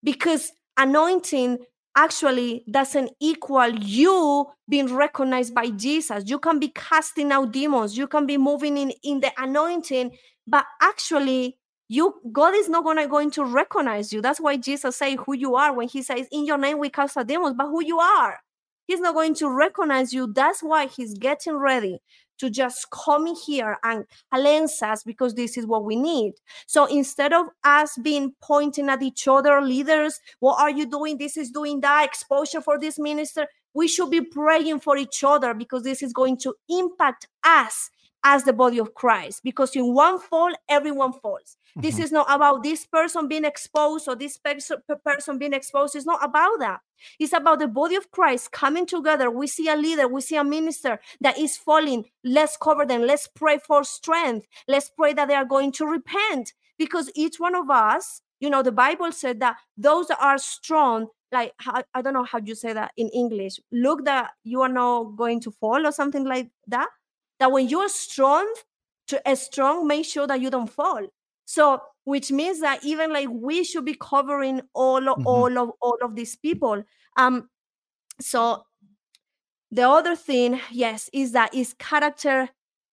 [0.04, 1.60] Because anointing
[1.96, 6.24] actually doesn't equal you being recognized by Jesus.
[6.28, 10.12] You can be casting out demons, you can be moving in, in the anointing,
[10.48, 11.58] but actually
[11.90, 14.22] you God is not gonna going to recognize you.
[14.22, 17.18] That's why Jesus say who you are when he says, In your name we cast
[17.18, 18.40] out demons, but who you are.
[18.88, 20.32] He's not going to recognize you.
[20.34, 22.00] That's why he's getting ready
[22.40, 26.34] to just come here and cleanse us because this is what we need.
[26.68, 31.18] So instead of us being pointing at each other, leaders, what are you doing?
[31.18, 33.48] This is doing that exposure for this minister.
[33.74, 37.90] We should be praying for each other because this is going to impact us
[38.24, 39.42] as the body of Christ.
[39.44, 41.58] Because in one fall, everyone falls.
[41.72, 41.82] Mm-hmm.
[41.82, 45.96] This is not about this person being exposed or this person being exposed.
[45.96, 46.80] It's not about that.
[47.20, 49.30] It's about the body of Christ coming together.
[49.30, 52.06] We see a leader, we see a minister that is falling.
[52.24, 53.02] Let's cover them.
[53.02, 54.48] Let's pray for strength.
[54.68, 58.62] Let's pray that they are going to repent because each one of us, you know,
[58.62, 61.54] the Bible said that those that are strong, like
[61.94, 65.42] I don't know how you say that in English, look that you are not going
[65.42, 66.88] to fall or something like that
[67.40, 68.52] that when you're strong,
[69.08, 71.06] to a strong, make sure that you don't fall.
[71.46, 75.28] So, which means that even like we should be covering all of, mm-hmm.
[75.28, 76.84] all of all of these people.
[77.18, 77.50] Um,
[78.20, 78.64] so
[79.72, 82.50] the other thing, yes, is that is character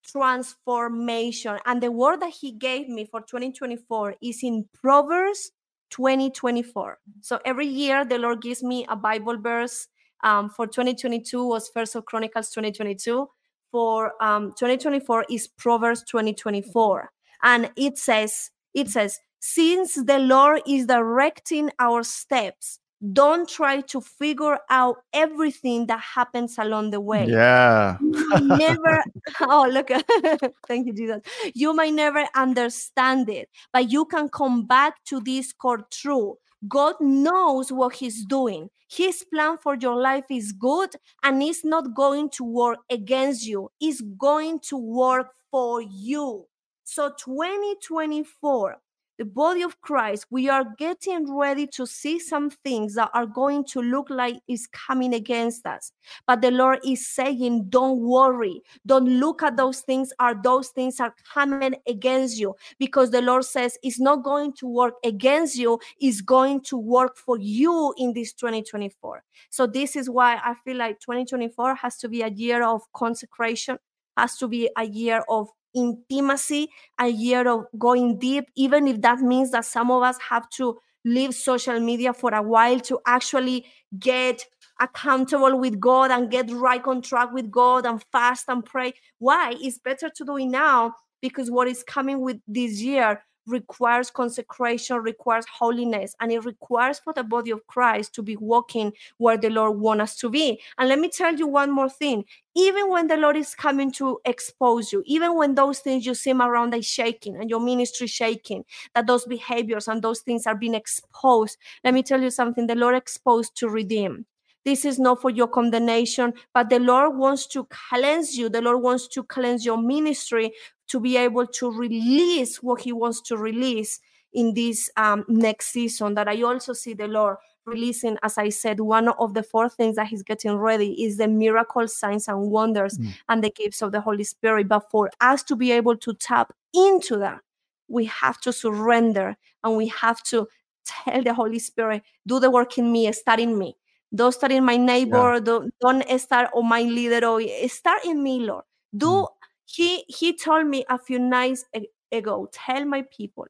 [0.07, 1.59] transformation.
[1.66, 5.51] And the word that he gave me for 2024 is in Proverbs
[5.91, 6.99] 2024.
[7.20, 9.88] So every year the Lord gives me a Bible verse.
[10.22, 13.26] Um, for 2022 was First of Chronicles 2022
[13.70, 17.10] for um, 2024 is Proverbs 2024.
[17.42, 22.78] And it says, it says, since the Lord is directing our steps,
[23.12, 27.28] don't try to figure out everything that happens along the way.
[27.28, 27.96] Yeah.
[28.00, 29.02] never,
[29.40, 29.88] oh, look,
[30.68, 31.22] thank you, Jesus.
[31.54, 36.36] You might never understand it, but you can come back to this core truth
[36.68, 38.70] God knows what He's doing.
[38.91, 40.91] His plan for your life is good
[41.22, 46.47] and it's not going to work against you, it's going to work for you.
[46.84, 48.78] So, 2024,
[49.20, 53.66] the body of Christ, we are getting ready to see some things that are going
[53.66, 55.92] to look like is coming against us.
[56.26, 58.62] But the Lord is saying, don't worry.
[58.86, 63.44] Don't look at those things Are those things are coming against you because the Lord
[63.44, 68.14] says it's not going to work against you, it's going to work for you in
[68.14, 69.22] this 2024.
[69.50, 73.76] So this is why I feel like 2024 has to be a year of consecration,
[74.16, 76.68] has to be a year of intimacy,
[76.98, 80.78] a year of going deep, even if that means that some of us have to
[81.04, 83.64] leave social media for a while to actually
[83.98, 84.44] get
[84.80, 88.94] accountable with God and get right on track with God and fast and pray.
[89.18, 89.54] Why?
[89.60, 94.96] It's better to do it now because what is coming with this year requires consecration,
[94.98, 99.51] requires holiness, and it requires for the body of Christ to be walking where the
[99.51, 100.61] Lord wants us to be.
[100.78, 102.24] And let me tell you one more thing.
[102.57, 106.32] Even when the Lord is coming to expose you, even when those things you see
[106.32, 110.74] around are shaking and your ministry shaking, that those behaviors and those things are being
[110.74, 114.26] exposed, let me tell you something the Lord exposed to redeem.
[114.64, 118.48] This is not for your condemnation, but the Lord wants to cleanse you.
[118.48, 120.52] The Lord wants to cleanse your ministry
[120.88, 124.00] to be able to release what He wants to release
[124.32, 126.14] in this um, next season.
[126.14, 129.96] That I also see the Lord releasing, as I said, one of the four things
[129.96, 133.12] that He's getting ready is the miracle signs and wonders mm.
[133.28, 134.68] and the gifts of the Holy Spirit.
[134.68, 137.40] But for us to be able to tap into that,
[137.88, 140.48] we have to surrender and we have to
[140.84, 143.76] tell the Holy Spirit, do the work in me, start in me.
[144.14, 145.40] Don't start in my neighbor, yeah.
[145.40, 148.64] don't, don't start on my leader, or start in me, Lord.
[148.96, 149.26] Do mm
[149.70, 151.64] he he told me a few nights
[152.12, 153.46] ago tell my people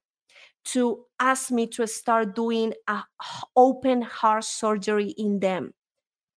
[0.64, 3.02] to ask me to start doing a
[3.56, 5.72] open heart surgery in them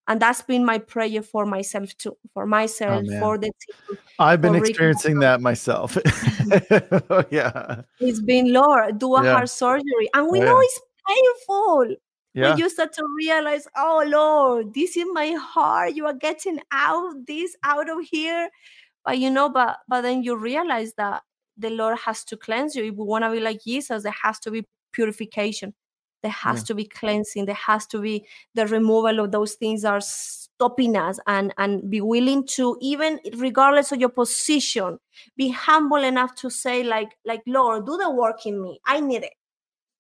[0.08, 4.42] and that's been my prayer for myself too for myself oh, for the team i've
[4.42, 5.98] been experiencing that myself
[7.30, 9.34] yeah it's been lord do a yeah.
[9.34, 10.66] heart surgery and we oh, know yeah.
[10.66, 11.96] it's painful
[12.34, 12.50] yeah.
[12.50, 17.14] when you start to realize oh lord this is my heart you are getting out
[17.28, 18.50] this out of here.
[19.06, 21.24] But you know but but then you realize that
[21.58, 22.86] the lord has to cleanse you.
[22.86, 25.74] If we want to be like jesus there has to be purification.
[26.22, 26.66] There has yeah.
[26.66, 27.46] to be cleansing.
[27.46, 28.26] There has to be
[28.56, 33.20] the removal of those things that are stopping us and and be willing to even
[33.36, 35.00] regardless of your position
[35.36, 38.80] be humble enough to say like like lord do the work in me.
[38.86, 39.34] I need it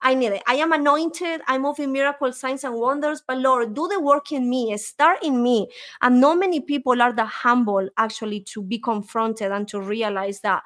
[0.03, 0.43] I need it.
[0.47, 1.41] I am anointed.
[1.47, 3.23] I'm moving miracles, signs and wonders.
[3.27, 4.75] But Lord, do the work in me.
[4.77, 5.69] Start in me.
[6.01, 10.63] And not many people are that humble actually to be confronted and to realize that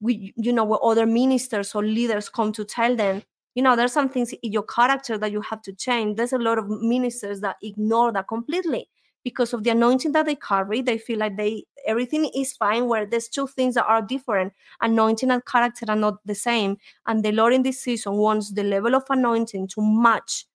[0.00, 3.22] we, you know, where other ministers or leaders come to tell them,
[3.54, 6.38] you know there's some things in your character that you have to change there's a
[6.38, 8.88] lot of ministers that ignore that completely
[9.24, 13.06] because of the anointing that they carry they feel like they everything is fine where
[13.06, 16.76] there's two things that are different anointing and character are not the same.
[17.06, 20.46] And the lord in this season wants the level of anointing to match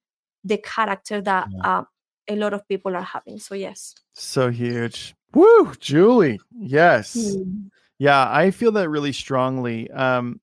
[0.43, 1.80] the character that yeah.
[1.80, 1.84] uh,
[2.28, 3.39] a lot of people are having.
[3.39, 3.95] So yes.
[4.14, 5.16] So huge.
[5.34, 6.39] Woo julie.
[6.57, 7.16] Yes.
[7.16, 7.70] Mm.
[7.99, 9.89] yeah i feel that really strongly.
[9.91, 10.39] Um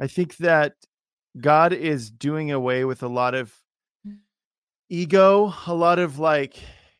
[0.00, 0.74] i think that
[1.40, 3.52] god is doing away with a lot of
[4.88, 6.56] ego a lot of like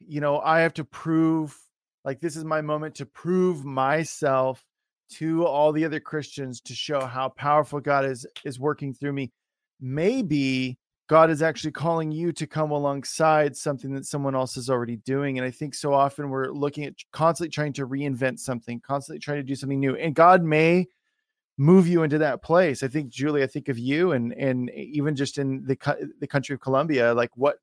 [0.07, 1.59] you know, I have to prove
[2.05, 4.65] like this is my moment to prove myself
[5.11, 9.33] to all the other Christians to show how powerful God is is working through me.
[9.81, 10.79] Maybe
[11.09, 15.39] God is actually calling you to come alongside something that someone else is already doing.
[15.39, 19.39] And I think so often we're looking at constantly trying to reinvent something, constantly trying
[19.39, 19.97] to do something new.
[19.97, 20.87] And God may
[21.59, 22.83] move you into that place.
[22.83, 25.77] I think Julie, I think of you and and even just in the
[26.21, 27.59] the country of Colombia, like what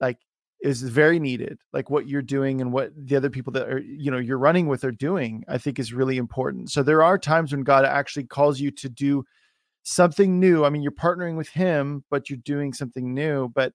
[0.00, 0.18] like
[0.62, 4.10] is very needed like what you're doing and what the other people that are you
[4.10, 6.70] know you're running with are doing i think is really important.
[6.70, 9.24] So there are times when god actually calls you to do
[9.82, 10.64] something new.
[10.64, 13.72] I mean you're partnering with him but you're doing something new but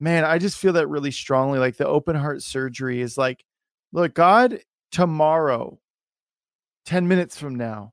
[0.00, 3.44] man i just feel that really strongly like the open heart surgery is like
[3.92, 4.60] look god
[4.90, 5.78] tomorrow
[6.86, 7.92] 10 minutes from now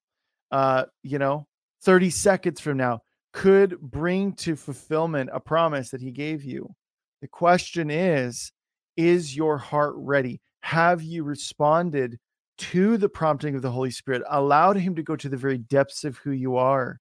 [0.52, 1.48] uh you know
[1.84, 3.00] 30 seconds from now
[3.34, 6.74] could bring to fulfillment a promise that he gave you
[7.22, 8.52] the question is
[8.98, 10.42] Is your heart ready?
[10.62, 12.20] Have you responded
[12.58, 16.04] to the prompting of the Holy Spirit, allowed Him to go to the very depths
[16.04, 17.00] of who you are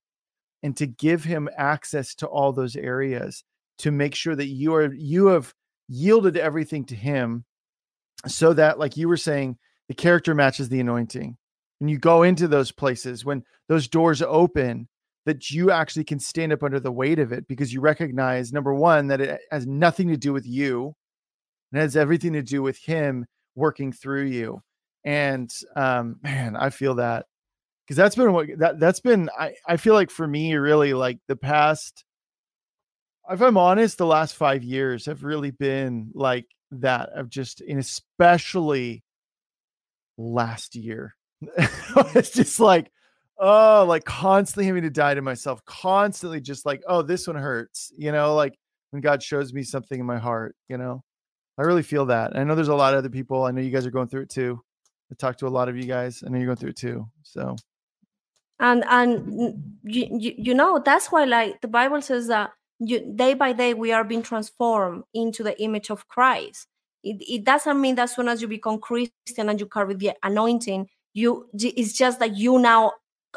[0.63, 3.43] and to give Him access to all those areas
[3.79, 5.53] to make sure that you are you have
[5.87, 7.45] yielded everything to Him
[8.27, 9.57] so that, like you were saying,
[9.87, 11.37] the character matches the anointing.
[11.79, 14.87] And you go into those places when those doors open,
[15.25, 18.73] that you actually can stand up under the weight of it because you recognize number
[18.73, 20.93] one that it has nothing to do with you
[21.73, 24.61] it has everything to do with him working through you
[25.05, 27.25] and um man i feel that
[27.85, 31.17] because that's been what that that's been i i feel like for me really like
[31.27, 32.03] the past
[33.29, 37.79] if i'm honest the last five years have really been like that of just and
[37.79, 39.03] especially
[40.17, 41.15] last year.
[42.15, 42.91] It's just like
[43.41, 47.91] oh, like constantly having to die to myself, constantly just like, oh, this one hurts,
[47.97, 48.53] you know, like
[48.91, 51.03] when God shows me something in my heart, you know,
[51.57, 52.37] I really feel that.
[52.37, 53.43] I know there's a lot of other people.
[53.43, 54.61] I know you guys are going through it too.
[55.11, 56.23] I talked to a lot of you guys.
[56.25, 57.09] I know you're going through it too.
[57.23, 57.55] So,
[58.59, 63.33] and and you, you, you know that's why like the Bible says that you, day
[63.33, 66.67] by day we are being transformed into the image of Christ.
[67.03, 70.13] It, it doesn't mean that as soon as you become Christian and you carry the
[70.23, 72.93] anointing, you it's just that you now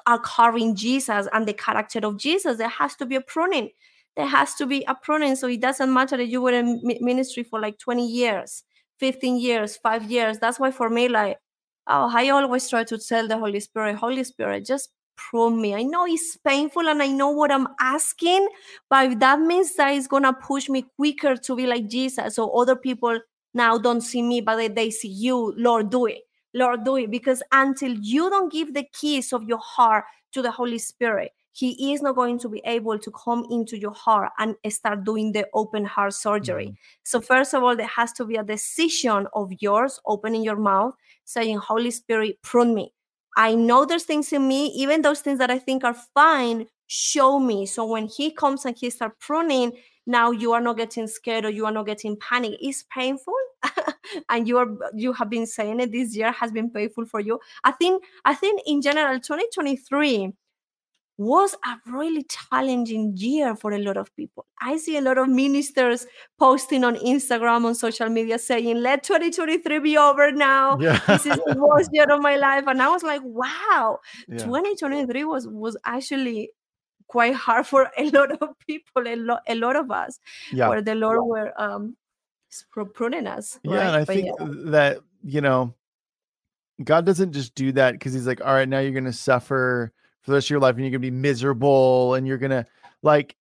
[0.06, 2.58] are carrying Jesus and the character of Jesus.
[2.58, 3.70] There has to be a pruning.
[4.16, 5.36] There has to be a pruning.
[5.36, 8.62] So it doesn't matter that you were in ministry for like 20 years,
[9.00, 10.38] 15 years, five years.
[10.38, 11.38] That's why for me, like,
[11.86, 15.74] oh, I always try to tell the Holy Spirit, Holy Spirit, just prune me.
[15.74, 18.48] I know it's painful and I know what I'm asking,
[18.90, 22.76] but that means that it's gonna push me quicker to be like Jesus, so other
[22.76, 23.18] people
[23.54, 26.23] now don't see me, but they see you, Lord, do it.
[26.54, 27.10] Lord, do it.
[27.10, 31.92] Because until you don't give the keys of your heart to the Holy Spirit, He
[31.92, 35.46] is not going to be able to come into your heart and start doing the
[35.52, 36.66] open heart surgery.
[36.66, 37.02] Mm-hmm.
[37.02, 40.94] So, first of all, there has to be a decision of yours, opening your mouth,
[41.24, 42.92] saying, Holy Spirit, prune me.
[43.36, 47.40] I know there's things in me, even those things that I think are fine, show
[47.40, 47.66] me.
[47.66, 49.72] So when he comes and he starts pruning,
[50.06, 52.56] now you are not getting scared or you are not getting panic.
[52.60, 53.34] It's painful,
[54.28, 57.38] and you are you have been saying it this year has been painful for you
[57.64, 60.32] i think i think in general 2023
[61.16, 64.46] was a really challenging year for a lot of people.
[64.60, 66.08] I see a lot of ministers
[66.40, 70.76] posting on Instagram, on social media, saying, Let 2023 be over now.
[70.80, 71.00] Yeah.
[71.06, 72.64] This is the worst year of my life.
[72.66, 74.38] And I was like, wow, yeah.
[74.38, 76.50] 2023 was was actually
[77.08, 80.18] quite hard for a lot of people, a lot, a lot of us,
[80.52, 80.68] yeah.
[80.68, 81.96] where the Lord were um,
[82.94, 83.58] pruning us.
[83.62, 83.86] Yeah, right?
[83.86, 84.46] and I but think yeah.
[84.70, 85.74] that you know,
[86.82, 89.92] God doesn't just do that because He's like, all right, now you're gonna suffer
[90.22, 92.66] for the rest of your life and you're gonna be miserable and you're gonna
[93.02, 93.36] like.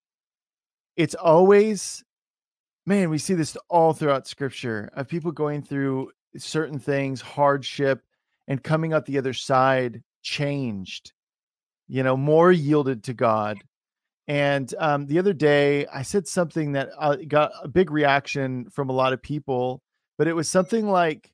[0.95, 2.03] It's always,
[2.86, 3.09] man.
[3.09, 8.03] We see this all throughout Scripture of people going through certain things, hardship,
[8.47, 11.14] and coming out the other side changed.
[11.94, 13.58] You know, more yielded to God
[14.28, 18.89] and um, the other day, I said something that uh, got a big reaction from
[18.89, 19.82] a lot of people,
[20.18, 21.32] but it was something like,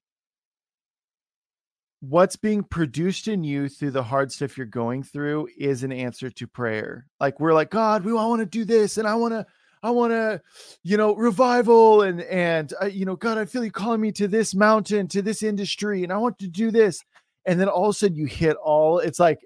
[2.01, 6.29] what's being produced in you through the hard stuff you're going through is an answer
[6.31, 7.05] to prayer.
[7.19, 9.45] Like we're like, God, we want to do this, and I want to,
[9.83, 10.41] I want to,
[10.81, 14.27] you know, revival, and and uh, you know, God, I feel you calling me to
[14.27, 17.03] this mountain, to this industry, and I want to do this,
[17.45, 18.97] and then all of a sudden you hit all.
[18.97, 19.39] It's like,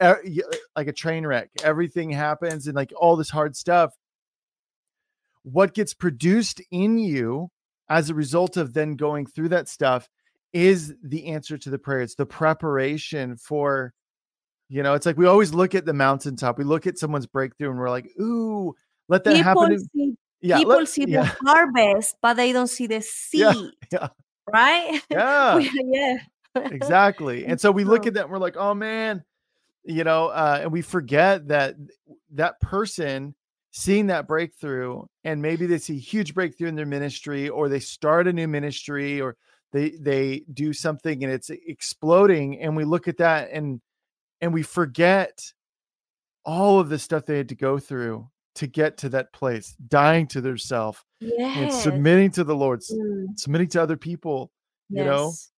[0.00, 0.14] Uh,
[0.76, 1.50] like a train wreck.
[1.62, 3.94] Everything happens, and like all this hard stuff.
[5.42, 7.50] What gets produced in you
[7.88, 10.08] as a result of then going through that stuff
[10.52, 12.00] is the answer to the prayer.
[12.00, 13.92] It's the preparation for,
[14.68, 16.58] you know, it's like we always look at the mountaintop.
[16.58, 18.74] We look at someone's breakthrough and we're like, ooh,
[19.08, 19.78] let that people happen.
[19.78, 23.54] See, yeah, people let, see yeah, the harvest, but they don't see the seed, yeah,
[23.92, 24.08] yeah,
[24.52, 25.02] right?
[25.10, 26.16] yeah, yeah.
[26.54, 27.46] exactly.
[27.46, 29.24] And so we look at that and we're like, oh man,
[29.88, 31.74] you know, uh, and we forget that
[32.34, 33.34] that person
[33.70, 38.28] seeing that breakthrough and maybe they see huge breakthrough in their ministry or they start
[38.28, 39.36] a new ministry or
[39.72, 43.80] they they do something and it's exploding and we look at that and
[44.40, 45.40] and we forget
[46.44, 50.26] all of the stuff they had to go through to get to that place dying
[50.26, 54.50] to their self and submitting to the lord Mm, submitting to other people
[54.90, 55.26] you know?
[55.26, 55.50] Yes.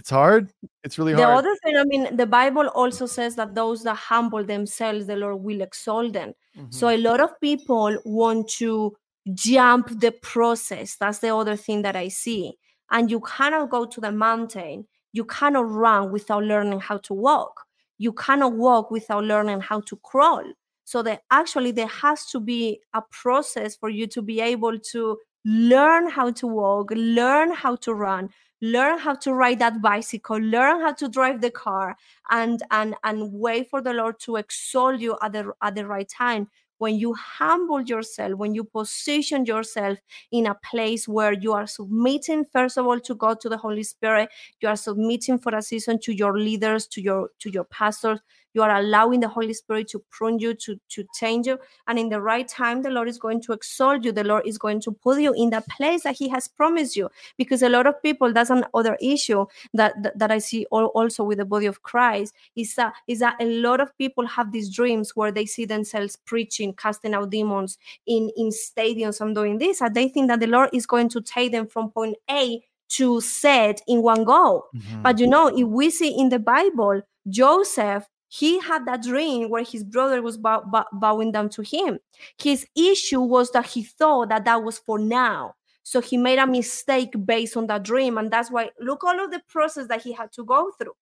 [0.00, 0.44] It's hard
[0.84, 1.28] it's really hard.
[1.28, 5.16] The other thing, I mean, the Bible also says that those that humble themselves, the
[5.16, 6.32] Lord will exalt them.
[6.70, 6.94] So Mhm.
[6.94, 8.96] a lot of people want to
[9.34, 10.96] jump the process.
[11.00, 12.44] That's the other thing that I see.
[12.90, 14.86] And you cannot go to the mountain.
[15.12, 17.54] You cannot run without learning how to walk.
[17.98, 20.44] You cannot walk without learning how to crawl.
[20.84, 25.18] So that actually there has to be a process for you to be able to
[25.44, 26.86] learn how to walk,
[27.20, 28.30] learn how to run,
[28.60, 31.96] learn how to ride that bicycle, learn how to drive the car,
[32.30, 36.08] and and and wait for the Lord to exalt you at the at the right
[36.08, 36.48] time.
[36.78, 39.98] When you humble yourself, when you position yourself
[40.32, 43.82] in a place where you are submitting, first of all, to God, to the Holy
[43.82, 44.30] Spirit,
[44.60, 48.20] you are submitting for a season to your leaders, to your to your pastors.
[48.54, 52.08] You are allowing the Holy Spirit to prune you, to to change you, and in
[52.08, 54.12] the right time, the Lord is going to exalt you.
[54.12, 57.08] The Lord is going to put you in the place that He has promised you.
[57.36, 61.24] Because a lot of people, that's another issue that that, that I see al- also
[61.24, 64.74] with the body of Christ is that is that a lot of people have these
[64.74, 69.80] dreams where they see themselves preaching, casting out demons in in stadiums and doing this,
[69.80, 73.20] and they think that the Lord is going to take them from point A to
[73.20, 74.66] Z in one go.
[74.74, 75.02] Mhm.
[75.02, 79.64] But you know, if we see in the Bible, Joseph, he had that dream where
[79.64, 81.98] his brother was bow, bow- bowing down to him.
[82.38, 85.56] His issue was that he thought that that was for now.
[85.82, 88.16] So he made a mistake based on that dream.
[88.18, 90.92] And that's why, look, all of the process that he had to go through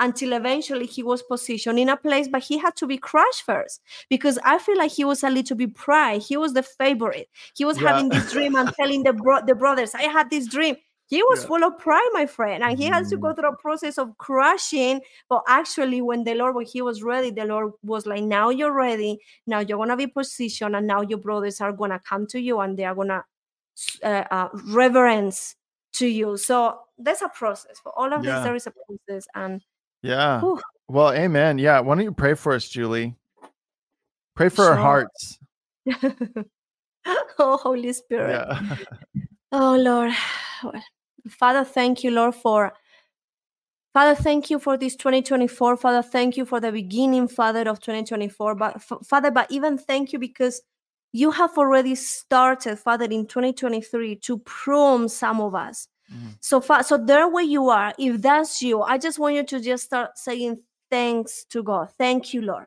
[0.00, 3.80] until eventually he was positioned in a place, but he had to be crushed first
[4.10, 6.22] because I feel like he was a little bit pride.
[6.22, 7.28] He was the favorite.
[7.54, 7.90] He was Yeah.
[7.92, 10.74] having this dream and telling the, bro- the brothers, I had this dream.
[11.14, 11.46] He was Yeah.
[11.46, 13.36] full of pride, my friend, and he has to go Mhm.
[13.36, 15.00] through a process of crushing.
[15.28, 18.72] But actually, when the Lord, when he was ready, the Lord was like, "Now you're
[18.72, 19.20] ready.
[19.46, 22.76] Now you're gonna be positioned, and now your brothers are gonna come to you, and
[22.76, 23.24] they are gonna
[24.02, 25.54] uh, uh, reverence
[25.92, 28.34] to you." So there's a process for all of Yeah.
[28.34, 28.44] this.
[28.44, 29.62] There is a process, and
[30.02, 30.60] yeah Whew.
[30.88, 33.14] well amen yeah why don't you pray for us julie
[34.36, 35.38] pray for our hearts
[37.38, 38.44] oh, Holy Spirit.
[38.48, 38.60] yeah
[39.56, 40.12] Oh Lord,
[40.64, 40.82] Well,
[41.28, 42.74] Father, thank you, Lord, for
[43.94, 45.76] Father, thank you for this 2024.
[45.76, 48.56] Father, thank you for the beginning, Father, of 2024.
[48.56, 50.62] But Father, but even thank you because
[51.12, 55.86] you have already started, Father, in 2023 to prune some of us.
[56.12, 56.36] Mhm.
[56.40, 59.84] So, so there where you are, if that's you, I just want you to just
[59.84, 60.60] start saying
[60.90, 61.90] thanks to God.
[61.96, 62.66] Thank you, Lord.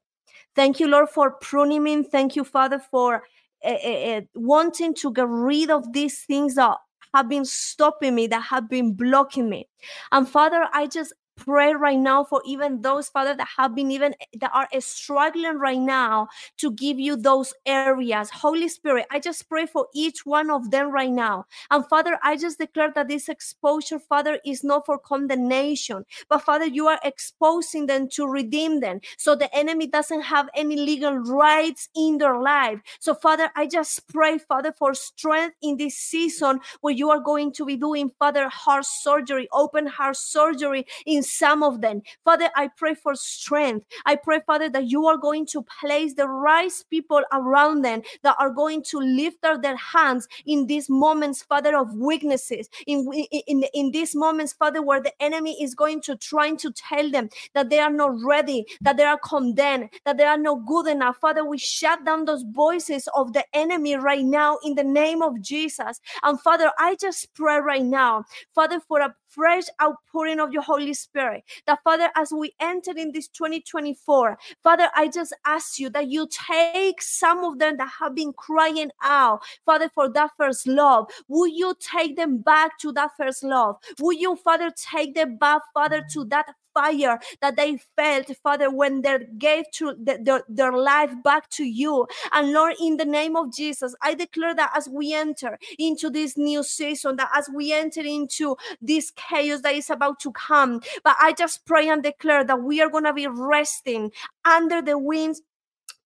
[0.56, 2.04] Thank you, Lord, for pruning me.
[2.04, 3.24] Thank you, Father, for
[3.66, 6.78] uh, uh, wanting to get rid of these things that
[7.14, 9.68] have been stopping me, that have been blocking me.
[10.12, 14.14] And Father, I just pray right now for even those father that have been even
[14.40, 16.28] that are struggling right now
[16.58, 18.30] to give you those areas.
[18.30, 21.46] Holy spirit i just pray for each one of them right now.
[21.72, 26.66] And father i just declare that this exposure father is not for condemnation but father
[26.66, 31.90] you are exposing them to redeem them so the enemy doesn't have any legal rights
[31.96, 32.80] in their life.
[33.00, 37.54] So father i just pray father for strength in this season where you are going
[37.54, 42.02] to be doing father heart surgery open heart surgery in some of them.
[42.24, 43.86] Father i pray for strength.
[44.06, 48.36] I pray father that you are going to place the right people around them that
[48.40, 52.70] are going to lift up their hands in these moments father of weaknesses.
[52.86, 57.10] In in, in, these moments father where the enemy is going to trying to tell
[57.10, 60.88] them that they are not ready that they are condemned that they are not good
[60.88, 61.18] enough.
[61.18, 65.42] Father we shut down those voices of the enemy right now in the name of
[65.42, 66.00] jesus.
[66.24, 68.24] And father i just pray right now
[68.54, 71.44] father for a fresh outpouring of your Holy Spirit.
[71.66, 76.28] That, Father, as we enter in this 2024, Father, I just ask you that you
[76.50, 81.10] take some of them that have been crying out, Father, for that first love.
[81.28, 83.78] Will you take them back to that first love?
[84.00, 86.48] Will you, Father, take them back, Father, to that
[86.78, 91.64] fire that they felt, Father, when they gave to the, their, their life back to
[91.64, 92.06] you.
[92.32, 96.38] And Lord, in the name of Jesus, I declare that as we enter into this
[96.38, 101.16] new season, that as we enter into this chaos that is about to come, but
[101.20, 104.12] I just pray and declare that we are going to be resting
[104.46, 105.42] under the wings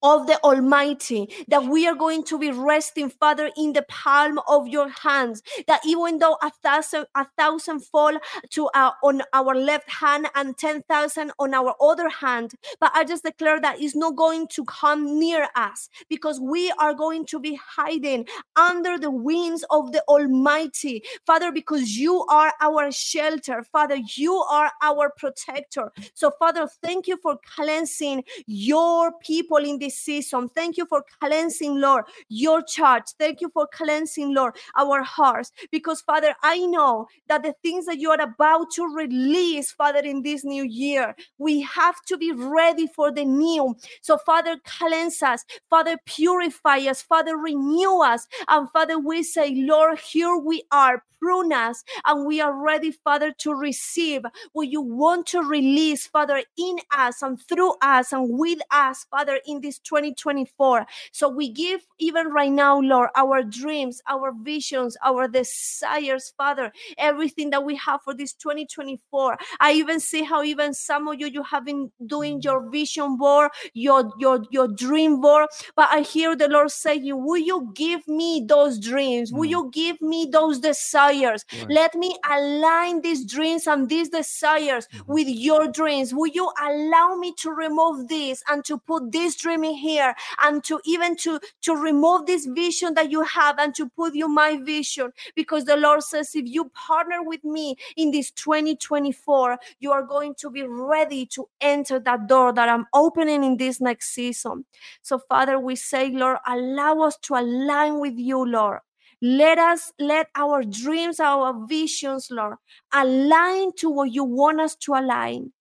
[0.03, 4.67] of the Almighty, that we are going to be resting, Father, in the palm of
[4.67, 5.41] your hands.
[5.67, 8.17] That even though a thousand, a thousand fall
[8.51, 13.03] to our, on our left hand and ten thousand on our other hand, but I
[13.03, 17.39] just declare that it's not going to come near us because we are going to
[17.39, 23.97] be hiding under the wings of the Almighty, Father, because you are our shelter, Father,
[24.15, 25.91] you are our protector.
[26.13, 30.49] So, Father, thank you for cleansing your people in this season.
[30.49, 33.11] Thank you for cleansing, Lord, your church.
[33.19, 35.51] Thank you for cleansing, Lord, our hearts.
[35.71, 40.23] Because, Father, I know that the things that you are about to release, Father, in
[40.23, 43.75] this new year, we have to be ready for the new.
[44.01, 45.45] So, Father, cleanse us.
[45.69, 47.01] Father, purify us.
[47.01, 48.27] Father, renew us.
[48.47, 51.03] And, Father, we say, Lord, here we are.
[51.21, 54.23] Prune us, and we are ready, Father, to receive
[54.53, 59.39] what you want to release, Father, in us and through us and with us, Father,
[59.45, 60.85] in this 2024.
[61.11, 67.49] So we give even right now, Lord, our dreams, our visions, our desires, Father, everything
[67.51, 69.37] that we have for this 2024.
[69.59, 73.51] I even see how even some of you you have been doing your vision board,
[73.73, 75.47] your your your dream board.
[75.75, 79.31] But I hear the Lord saying, Will you give me those dreams?
[79.33, 79.49] Will Mm.
[79.51, 81.45] you give me those desires?
[81.53, 81.69] Right.
[81.69, 85.07] Let me align these dreams and these desires Mhm.
[85.07, 86.13] with your dreams.
[86.13, 90.79] Will you allow me to remove this and to put this dream here and to
[90.85, 95.11] even to to remove this vision that you have and to put you my vision
[95.35, 100.35] because the Lord says if you partner with me in this 2024 you are going
[100.35, 104.65] to be ready to enter that door that I'm opening in this next season.
[105.01, 108.79] So Father we say Lord allow us to align with you Lord.
[109.23, 112.55] Let us let our dreams, our visions, Lord,
[112.91, 115.53] align to what you want us to align.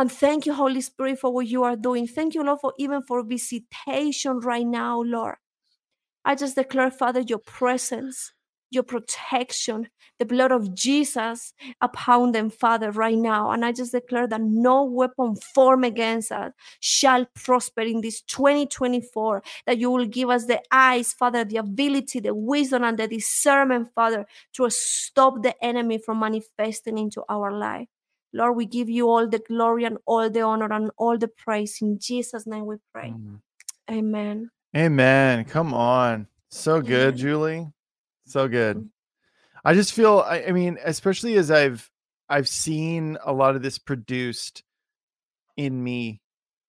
[0.00, 2.06] And thank you, Holy Spirit, for what you are doing.
[2.06, 5.34] Thank you, Lord, for even for visitation right now, Lord.
[6.24, 8.32] I just declare, Father, your presence,
[8.70, 13.50] your protection, the blood of Jesus upon them, Father, right now.
[13.50, 19.42] And I just declare that no weapon formed against us shall prosper in this 2024.
[19.66, 23.90] That you will give us the eyes, Father, the ability, the wisdom, and the discernment,
[23.94, 24.24] Father,
[24.54, 27.88] to stop the enemy from manifesting into our life.
[28.32, 31.78] Lord, we give you all the glory and all the honor and all the praise.
[31.82, 33.10] In Jesus' name we pray.
[33.10, 33.40] Mm.
[33.90, 34.50] Amen.
[34.76, 35.44] Amen.
[35.44, 36.26] Come on.
[36.50, 37.16] So good, Amen.
[37.16, 37.66] Julie.
[38.26, 38.76] So good.
[38.76, 38.88] Mm.
[39.64, 41.90] I just feel I, I mean, especially as I've
[42.28, 44.62] I've seen a lot of this produced
[45.56, 46.20] in me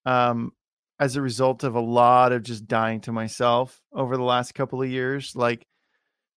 [0.06, 0.52] um
[1.00, 4.82] as a result of a lot of just dying to myself over the last couple
[4.82, 5.36] of years.
[5.36, 5.66] Like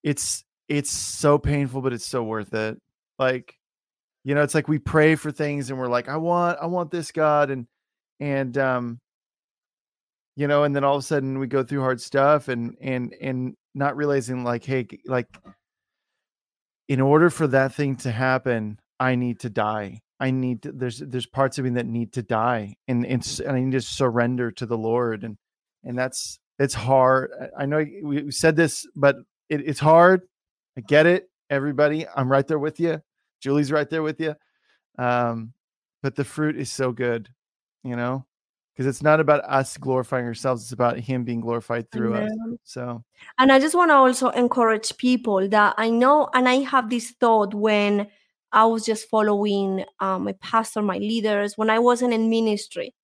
[0.03, 2.79] it's it's so painful, but it's so worth it.
[3.19, 3.55] Like,
[4.25, 6.91] you know, it's like we pray for things and we're like, I want, I want
[6.91, 7.67] this God, and
[8.21, 8.99] and um,
[10.37, 13.15] you know, and then all of a sudden we go through hard stuff and and
[13.21, 15.29] and not realizing like, hey, like
[16.89, 20.01] in order for that thing to happen, I need to die.
[20.21, 23.57] I need to there's there's parts of me that need to die and and, and
[23.57, 25.37] I need to surrender to the Lord and
[25.83, 27.31] and that's it's hard.
[27.59, 29.17] I- I know we said this, but
[29.49, 30.23] it, it's hard.
[30.79, 32.07] I get it, everybody.
[32.17, 33.03] I'm right there with you.
[33.45, 34.35] Julie's right there with you.
[34.99, 35.53] Um,
[36.03, 37.29] but the fruit is so good,
[37.83, 38.25] you know,
[38.73, 42.31] because it's not about us glorifying ourselves; it's about Him being glorified through us.
[42.65, 43.05] So
[43.39, 47.11] And I just want to also encourage people that I know, and I have this
[47.11, 48.09] thought when
[48.51, 52.95] I was just following um, my pastor, my leaders, when I wasn't in ministry.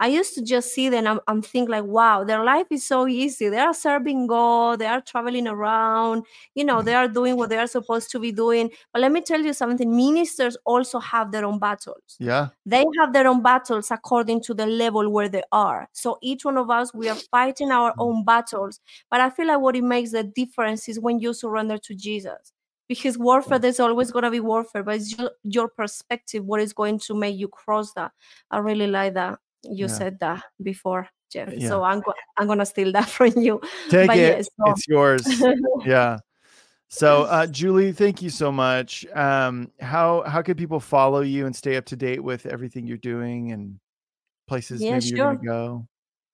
[0.00, 3.06] I used to just see them and, and think like, wow, their life is so
[3.06, 3.48] easy.
[3.48, 6.24] They are serving God, they are traveling around,
[6.54, 8.70] you know, they are doing what they are supposed to be doing.
[8.92, 13.12] But let me tell you something: ministers also have their own battles yeah, they have
[13.12, 15.88] their own battles according to the level where they are.
[15.92, 17.96] So each one of us, we are fighting our Mm.
[17.98, 18.80] own battles.
[19.10, 22.52] But I feel like what it makes the difference is when you surrender to Jesus.
[22.88, 26.72] Because warfare, there's always going to be warfare, but it's your, your perspective what is
[26.72, 28.12] going to make you cross that.
[28.50, 29.38] I really like that.
[29.62, 29.86] You Yeah.
[29.88, 31.52] said that before, Jeff.
[31.52, 31.68] Yeah.
[31.68, 33.60] So I'm, go- I'm going to steal that from you.
[33.90, 34.20] take But it.
[34.38, 35.22] yes, so- It's yours.
[35.84, 36.18] yeah.
[36.88, 39.06] So, uh, Julie, thank you so much.
[39.14, 42.96] Um, how how can people follow you and stay up to date with everything you're
[42.96, 43.78] doing and
[44.48, 45.34] places Yeah, maybe you're sure.
[45.34, 45.86] gonna go?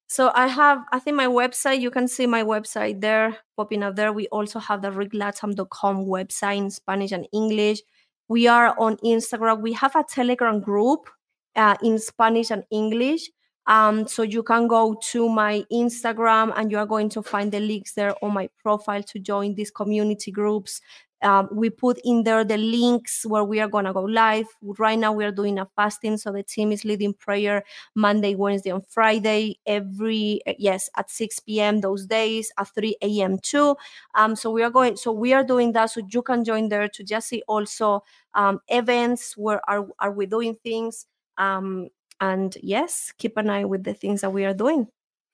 [0.09, 3.97] So I have, I think my website, you can see my website there popping up
[3.97, 4.13] there.
[4.13, 7.81] We also have the riglatam.com website in Spanish and English.
[8.29, 9.61] We are on Instagram.
[9.61, 11.11] We have a Telegram group
[11.57, 13.31] uh, in Spanish and English.
[13.67, 17.59] Um, so you can go to my Instagram and you are going to find the
[17.59, 20.81] links there on my profile to join these community groups.
[21.23, 24.47] Um, we put in there the links where we are going to go live.
[24.79, 26.19] Right now, we are doing a fasting.
[26.19, 27.65] So the team is leading prayer
[27.95, 31.81] Monday, Wednesday, and Friday, every yes at 6 p.m.
[31.81, 33.39] those days at 3 a.m.
[33.39, 33.77] too.
[34.15, 35.91] Um, so we are going, so we are doing that.
[35.91, 38.03] So you can join there to just see also
[38.35, 41.07] um, events where are are we doing things.
[41.39, 41.89] Um,
[42.21, 44.89] and yes, keep an eye with the things that we are doing.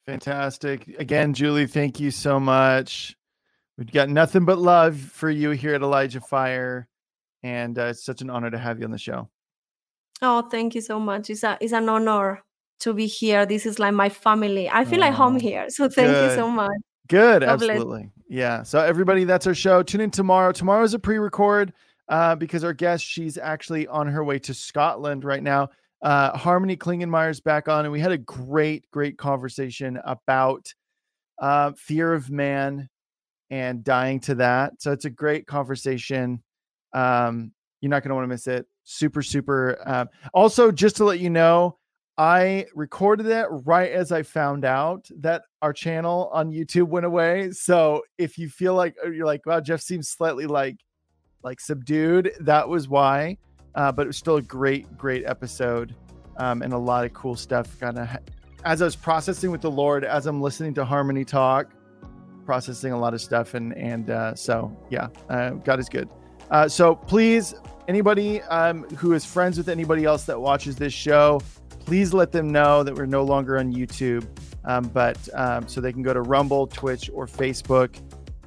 [0.06, 0.88] Fantastic.
[0.98, 3.16] Again, Julie, thank you so much.
[3.78, 6.88] We've got nothing but love for you here at Elijah Fire,
[7.42, 9.28] and uh, it's such an honor to have you on the show.
[10.20, 11.30] Oh, thank you so much.
[11.30, 12.42] It's a it's an honor
[12.80, 13.46] to be here.
[13.46, 14.68] This is like my family.
[14.68, 15.70] I feel like home Oh, here.
[15.70, 16.70] So thank you so much.
[17.08, 17.70] Good, God bless.
[17.70, 18.10] absolutely.
[18.28, 18.62] Yeah.
[18.62, 19.82] So everybody, that's our show.
[19.82, 20.52] Tune in tomorrow.
[20.52, 21.72] Tomorrow's a pre-record
[22.08, 25.68] uh, because our guest, she's actually on her way to Scotland right now.
[26.02, 30.72] Uh, Harmony Klingenmeyer's back on, and we had a great, great conversation about
[31.38, 32.88] uh, fear of man
[33.50, 34.72] and dying to that.
[34.80, 36.42] So it's a great conversation.
[36.92, 38.66] Um, you're not going to want to miss it.
[38.84, 39.78] Super, super.
[39.86, 41.78] Um, also, just to let you know,
[42.18, 47.50] I recorded that right as I found out that our channel on YouTube went away.
[47.52, 50.78] So if you feel like you're like, wow, Jeff seems slightly like
[51.42, 53.38] like subdued, that was why.
[53.74, 55.94] Uh, but it was still a great, great episode,
[56.36, 57.78] um, and a lot of cool stuff.
[57.80, 58.08] Kind of
[58.64, 61.72] as I was processing with the Lord, as I'm listening to Harmony talk,
[62.44, 66.08] processing a lot of stuff, and and uh, so yeah, uh, God is good.
[66.50, 67.54] Uh, so please,
[67.88, 71.40] anybody um, who is friends with anybody else that watches this show,
[71.80, 74.26] please let them know that we're no longer on YouTube,
[74.64, 77.96] um, but um, so they can go to Rumble, Twitch, or Facebook.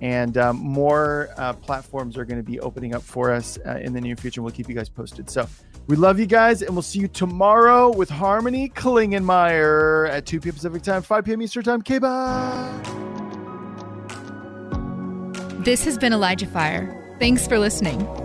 [0.01, 3.93] And um, more uh, platforms are going to be opening up for us uh, in
[3.93, 4.41] the near future.
[4.41, 5.29] We'll keep you guys posted.
[5.29, 5.47] So
[5.87, 10.55] we love you guys, and we'll see you tomorrow with Harmony Klingenmeyer at 2 p.m.
[10.55, 11.41] Pacific time, 5 p.m.
[11.41, 11.79] Eastern time.
[11.79, 12.81] Okay, bye.
[15.59, 17.15] This has been Elijah Fire.
[17.19, 18.24] Thanks for listening.